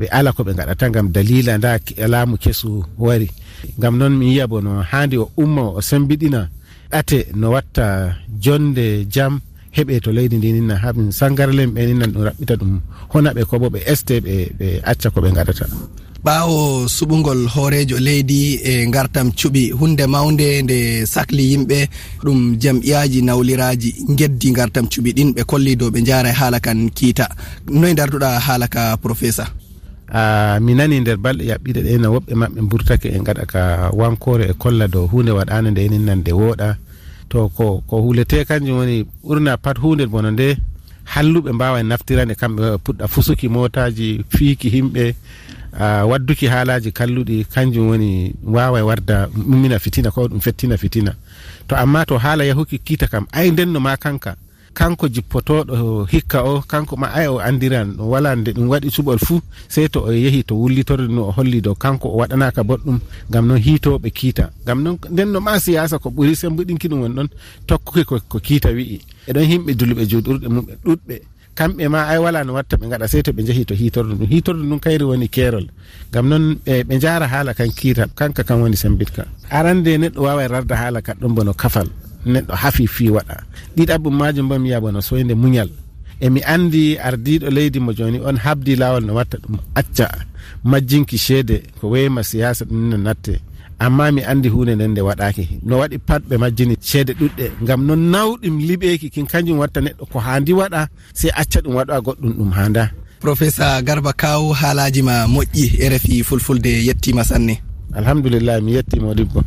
ɓe 0.00 0.06
ala 0.10 0.32
ko 0.32 0.42
ɓe 0.44 0.52
gaɗata 0.58 0.90
gam 0.94 1.06
dalila 1.12 1.58
nda 1.58 1.78
e 1.96 2.06
laamu 2.08 2.36
kesu 2.42 2.84
wari. 2.98 3.28
Gam 3.78 3.98
noon 3.98 4.14
mi 4.18 4.26
yiya 4.32 4.46
bo 4.48 4.60
no 4.60 4.80
handi 4.82 5.16
o 5.18 5.28
umma 5.36 5.62
o 5.76 5.80
sembiɗina 5.80 6.48
ɗate 6.92 7.18
no 7.34 7.50
watta 7.52 8.16
jonde 8.40 9.04
jam 9.08 9.40
heɓe 9.76 10.00
to 10.04 10.10
leydi 10.12 10.36
ndi 10.38 10.52
ninna 10.52 10.74
haɓin 10.84 11.08
sangarlen 11.12 11.70
ɓe 11.74 11.80
ninnan 11.86 12.10
ɗum 12.12 12.22
raɓɓita 12.28 12.54
ɗum. 12.60 12.72
Honaɓe 13.12 13.42
ko 13.48 13.58
bo 13.58 13.66
ɓe 13.74 13.80
este 13.92 14.14
ɓe 14.24 14.34
ɓe 14.58 14.66
acca 14.90 15.08
ko 15.10 15.20
ɓe 15.20 15.30
gaɗata 15.36 15.66
ɓawo 16.24 16.86
suɓugol 16.88 17.40
hoorejo 17.54 17.98
leydi 17.98 18.54
e 18.62 18.86
gartam 18.94 19.28
cuɓi 19.38 19.72
hunde 19.78 20.06
mawde 20.06 20.62
nde 20.62 20.78
sahli 21.06 21.44
yimɓe 21.52 21.78
ɗum 22.24 22.38
jam'iyaji 22.62 23.22
nawliraji 23.26 23.90
geddi 24.18 24.52
gartam 24.52 24.86
cuɓi 24.92 25.10
ɗin 25.16 25.30
ɓe 25.34 25.42
kolli 25.50 25.74
dow 25.76 25.90
ɓe 25.90 26.00
jara 26.06 26.28
e 26.30 26.32
haala 26.32 26.60
kan 26.60 26.78
kiita. 26.94 27.26
Noye 27.70 27.94
darduɗa 27.94 28.38
haala 28.38 28.68
ka 28.68 28.96
professeur? 29.02 29.48
Uh, 30.14 30.60
mi 30.60 30.74
nani 30.74 31.00
nder 31.00 31.16
balɗe 31.16 31.44
yaɓɓiɗe 31.50 31.80
ɗe 31.86 31.98
no 31.98 32.08
woɓɓe 32.14 32.32
maɓɓe 32.40 32.60
burtake 32.70 33.08
e 33.10 33.18
gaɗa 33.26 33.44
ka 33.52 33.90
wankore 33.92 34.44
e 34.50 34.54
kolla 34.62 34.86
dow 34.88 35.06
hunde 35.10 35.32
waɗande 35.34 35.70
nde 35.70 35.80
enen 35.86 36.04
nan 36.06 36.18
nde 36.20 36.30
wooɗa. 36.32 36.68
to 37.32 37.48
ko 37.56 37.80
ko 37.88 37.96
hulete 38.04 38.44
kanjum 38.44 38.76
woni 38.76 39.06
ɓurna 39.24 39.56
pat 39.56 39.78
hunde 39.80 40.04
bono 40.06 40.30
nde 40.30 40.56
halluɓe 41.12 41.52
mbawa 41.52 41.82
naftirande 41.82 42.34
kamɓe 42.34 42.76
puɗɗa 42.84 43.08
fusuki 43.08 43.48
motaji 43.48 44.24
fiiki 44.28 44.68
himɓe 44.68 45.14
uh, 45.72 46.04
wadduki 46.10 46.46
haalaji 46.46 46.92
kalluɗi 46.92 47.44
kanjum 47.54 47.88
woni 47.88 48.34
wawa 48.44 48.84
warda 48.84 49.28
mummina 49.34 49.78
fitina 49.78 50.10
ko 50.10 50.28
ɗum 50.28 50.40
fettina 50.40 50.76
fitina. 50.76 51.12
To 51.68 51.76
amma 51.76 52.04
to 52.06 52.18
haala 52.18 52.44
yahuki 52.44 52.78
kiita 52.78 53.06
kam 53.08 53.26
ay 53.32 53.50
ndenno 53.50 53.80
ma 53.80 53.96
kanka? 53.96 54.36
kanko 54.74 55.08
jippotoɗo 55.08 56.04
hikka 56.10 56.42
o 56.44 56.60
kanko 56.66 56.96
ma 56.96 57.08
ay 57.14 57.26
o 57.28 57.38
andiran 57.38 57.92
ɗum 57.96 58.06
wala 58.08 58.34
nde 58.36 58.52
ɗum 58.56 58.68
waɗi 58.68 58.88
cuɓol 58.90 59.18
fuu 59.18 59.40
sey 59.68 59.88
to 59.88 60.00
o 60.08 60.10
yehi 60.12 60.42
to 60.44 60.54
wullitorde 60.54 61.08
no 61.12 61.28
o 61.28 61.32
holli 61.32 61.60
dow 61.60 61.74
kanko 61.74 62.08
o 62.08 62.16
waɗanaka 62.20 62.62
boɗɗum 62.64 62.98
gam 63.30 63.46
noon 63.46 63.60
hiitoɓe 63.60 64.10
kiita. 64.10 64.50
Gam 64.66 64.82
noon 64.82 64.96
nden 65.10 65.28
no 65.32 65.40
ma 65.40 65.58
siyasa 65.60 65.98
ko 65.98 66.08
ɓuri 66.10 66.34
sembuɗinki 66.36 66.88
ɗum 66.88 67.00
woni 67.02 67.14
ɗon 67.14 67.28
tokkuki 67.66 68.04
ko 68.04 68.38
kiita 68.40 68.70
wi'i. 68.72 69.00
Eɗon 69.28 69.44
himɓe 69.50 69.70
duluɓe 69.78 70.04
juuɗurɗe 70.10 70.48
mumɓe 70.48 70.72
ɗuɗɓe. 70.84 71.16
Kamɓe 71.54 71.84
ma 71.88 72.08
ay 72.08 72.18
wala 72.18 72.44
no 72.44 72.54
watta 72.54 72.76
ɓe 72.80 72.88
gaɗa 72.88 73.06
sey 73.08 73.22
to 73.22 73.32
ɓe 73.32 73.44
jeehi 73.44 73.64
to 73.66 73.74
hitorde 73.74 74.14
ɗum. 74.16 74.26
Hitorde 74.28 74.62
ɗum 74.64 74.80
kayri 74.80 75.04
woni 75.04 75.28
keerol. 75.28 75.66
Gam 76.12 76.28
noon 76.28 76.56
ɓe 76.64 76.94
jaara 77.00 77.26
haala 77.28 77.52
kan 77.54 77.68
kiita 77.68 78.06
kanka 78.16 78.42
kan 78.42 78.56
woni 78.62 78.76
sembitka. 78.76 79.26
Arande 79.50 79.98
neɗɗo 80.00 80.20
wawa 80.24 80.48
rarda 80.48 80.76
haala 80.76 81.02
kat 81.02 81.18
ɗon 81.20 81.34
bono 81.34 81.52
kafal. 81.52 81.88
neɗɗo 82.26 82.52
hafi 82.54 82.86
fi 82.86 83.10
waɗa. 83.10 83.36
Ɗiɗaɓum 83.76 84.14
majum 84.16 84.48
bo 84.48 84.58
mi 84.58 84.68
wiya 84.68 84.80
bono 84.80 85.00
soyde 85.00 85.34
muñal. 85.34 85.68
Emi 86.20 86.40
andi 86.44 86.96
ardiɗo 86.98 87.50
leydi 87.50 87.80
mo 87.80 87.92
joni 87.92 88.18
on 88.20 88.36
habdi 88.36 88.76
lawol 88.76 89.04
no 89.04 89.14
watta 89.14 89.38
ɗum 89.42 89.58
acca. 89.74 90.08
Majjinki 90.64 91.18
ceede 91.18 91.62
ko 91.80 91.90
weyma 91.90 92.22
siyasa 92.22 92.64
ɗum 92.64 92.88
no 92.90 92.96
natte. 92.96 93.40
Amma 93.78 94.12
mi 94.12 94.22
andi 94.22 94.48
hunde 94.48 94.74
nden 94.76 94.90
nde 94.94 95.00
waɗaki 95.02 95.44
no 95.66 95.78
waɗi 95.82 95.98
pat 95.98 96.22
ɓe 96.28 96.36
majjini 96.38 96.76
ceede 96.80 97.12
ɗuɗɗe 97.18 97.44
gam 97.66 97.80
no 97.86 97.94
nawɗum 97.96 98.58
liɓeki 98.68 99.10
kin 99.10 99.26
kanjum 99.26 99.58
watta 99.58 99.80
neɗɗo 99.80 100.04
ko 100.12 100.18
handi 100.20 100.52
waɗa 100.52 100.86
sey 101.14 101.30
acca 101.34 101.58
ɗum 101.64 101.74
waɗa 101.74 101.98
goɗɗum 102.06 102.32
ɗum 102.38 102.50
handa 102.54 102.90
professeur 103.20 103.82
garba 103.82 104.12
kaw 104.12 104.52
haalaji 104.60 105.02
ma 105.02 105.26
moƴƴi 105.26 105.64
e 105.82 105.88
refi 105.88 106.22
fulfulde 106.22 106.70
yettima 106.86 107.24
sanne. 107.24 107.58
Alhamdulillah 107.94 108.60
mi 108.62 108.72
yettima 108.78 109.14
ɗibbo 109.18 109.42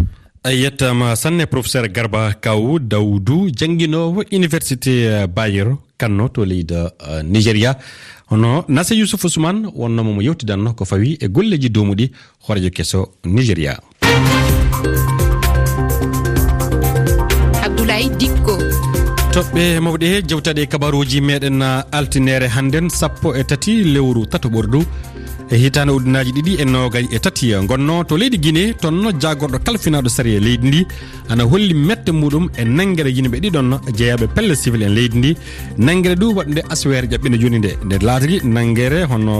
a 0.45 0.51
yettama 0.53 1.15
sanne 1.15 1.47
professeur 1.47 1.87
garba 1.89 2.33
kaw 2.33 2.77
dawdou 2.79 3.49
jangguinowo 3.49 4.23
université 4.31 4.93
euh, 5.07 5.27
bayero 5.27 5.79
kanno 5.97 6.29
to 6.29 6.45
leydi 6.45 6.73
euh, 6.75 7.23
nigéria 7.23 7.75
hono 8.29 8.63
nasa 8.67 8.93
yousufa 8.95 9.27
soumane 9.29 9.65
wonnomo 9.75 10.13
mo 10.13 10.21
yewtidanno 10.21 10.75
ko 10.75 10.85
fawi 10.85 11.17
e 11.19 11.27
golleji 11.27 11.69
domuɗi 11.69 12.11
horejo 12.47 12.69
kesso 12.69 13.09
nigéria 13.25 13.79
abdoulaye 17.63 18.09
dikko. 18.19 18.57
Toɓɓe 19.33 19.79
mawɗe 19.83 20.21
jewtaɗe 20.29 20.65
kabaruji 20.71 21.19
meɗen 21.21 21.61
altinere 21.91 22.47
hannden 22.55 22.89
sappo 22.89 23.35
e 23.35 23.43
tati 23.43 23.83
lewru 23.83 24.25
tato 24.31 24.47
ɓordu 24.49 24.79
e 25.51 25.57
hitande 25.57 25.91
ujunaji 25.93 26.31
ɗiɗi 26.31 26.53
e 26.61 26.65
nogayi 26.65 27.07
e 27.15 27.19
tati 27.19 27.51
e 27.53 27.57
gonno 27.69 28.03
to 28.03 28.17
leydi 28.17 28.37
guiné 28.43 28.73
tonno 28.81 29.11
jagorɗo 29.21 29.59
kalfinaɗo 29.65 30.09
saaria 30.09 30.39
leydi 30.39 30.67
ndi. 30.67 30.81
Ana 31.29 31.43
holli 31.43 31.73
mette 31.73 32.11
muɗum 32.11 32.49
e 32.57 32.63
nangguere 32.65 33.09
yimɓe 33.17 33.37
ɗiɗon 33.43 33.69
jeeyaɓe 33.97 34.27
pelle 34.35 34.55
civil 34.55 34.81
en 34.83 34.93
leydi 34.97 35.17
ndi. 35.17 35.31
Nangguere 35.77 36.15
du 36.15 36.33
waɗde 36.33 36.61
aswere 36.69 37.05
ƴaɓɓinde 37.07 37.37
joni 37.41 37.57
nde. 37.59 37.71
Nde 37.85 37.95
laatiri 38.01 38.41
nangguere 38.43 39.03
hono 39.11 39.33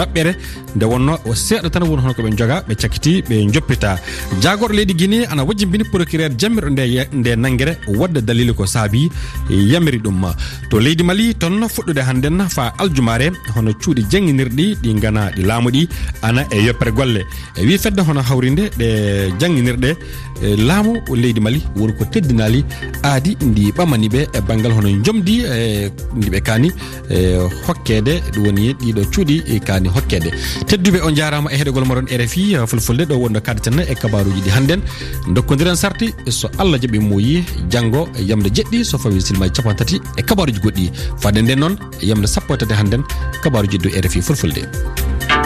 raɓɓere 0.00 0.32
nde 0.76 0.84
wonno 0.84 1.12
o 1.26 1.34
seeɗa 1.34 1.70
tan 1.70 1.82
woni 1.84 2.02
hono 2.02 2.14
koɓe 2.14 2.30
joga 2.38 2.64
ɓe 2.68 2.74
cakkiti 2.74 3.22
ɓe 3.28 3.52
joppita 3.52 3.98
jagorɗo 4.42 4.74
leydi 4.74 4.94
guiné 4.94 5.26
ana 5.30 5.44
wajjibini 5.44 5.84
procureur 5.84 6.30
jammirɗo 6.38 6.70
nde 6.70 6.84
nde 7.12 7.30
nangguere 7.36 7.72
wadde 7.98 8.20
dalili 8.20 8.52
ko 8.54 8.66
saabi 8.66 9.08
yamiri 9.50 9.98
ɗum. 9.98 10.22
To 10.70 10.80
leydi 10.80 11.02
mali 11.04 11.34
tonno 11.34 11.66
fuɗɗude 11.68 12.02
hannden 12.02 12.48
fa 12.48 12.72
aljumare 12.78 13.30
hono 13.54 13.70
cuuɗi 13.72 14.02
jangguinirɗi 14.10 14.76
ɗi 14.82 15.00
gana 15.00 15.30
ɗi 15.30 15.42
laamu 15.52 15.68
ɗi 15.70 15.82
ana 16.22 16.42
e 16.50 16.64
yoppere 16.66 16.92
golle. 16.92 17.20
E 17.56 17.66
wi 17.66 17.78
fedde 17.78 18.00
hono 18.08 18.20
hawrinde 18.28 18.64
ɗe 18.78 18.88
jangguinirɗe 19.40 19.90
e 20.42 20.56
laamu 20.56 20.92
leydi 21.22 21.40
mali 21.40 21.60
woni 21.76 21.92
ko 21.98 22.04
teddinali 22.04 22.64
aadi 23.04 23.36
ndi 23.40 23.72
ɓamaniɓe 23.76 24.20
e 24.36 24.40
banggal 24.48 24.72
hono 24.72 24.88
jomdi 25.04 25.44
e 25.44 25.90
ndiɓe 26.16 26.40
kaani 26.46 26.68
e 27.10 27.36
hokkede 27.66 28.14
ɗum 28.32 28.46
woni 28.46 28.72
ɗiɗo 28.80 29.02
cuuɗi 29.12 29.36
e 29.46 29.60
kaani 29.60 29.88
hokkede 29.88 30.30
tedduɓe 30.68 30.98
o 31.06 31.10
jarama 31.14 31.52
e 31.52 31.56
heɗogol 31.60 31.84
moɗon 31.84 32.06
rfi 32.20 32.56
fulfulde 32.66 33.04
ɗo 33.10 33.14
wonno 33.22 33.40
kaadatenna 33.40 33.82
e 33.92 33.94
kabaruji 33.94 34.40
ɗi 34.44 34.50
hannden. 34.56 34.80
Dokkodiren 35.34 35.76
sarti 35.76 36.14
so 36.28 36.48
allah 36.58 36.78
jaaɓi 36.82 36.98
moyi 36.98 37.44
janggo 37.70 38.08
e 38.18 38.22
yamde 38.24 38.48
jeɗɗi 38.56 38.84
so 38.84 38.98
fawi 38.98 39.20
silmaji 39.20 39.52
capan 39.52 39.76
tati 39.76 40.00
e 40.16 40.22
kabaruji 40.22 40.60
goɗɗi. 40.64 40.90
Fadde 41.22 41.40
nden 41.42 41.58
noon 41.60 41.74
yamde 42.02 42.26
sappo 42.26 42.56
tati 42.56 42.74
hannden 42.74 43.02
kabaruji 43.42 43.78
do 43.78 43.88
rfi 43.88 44.20
fulfulde. 44.22 44.62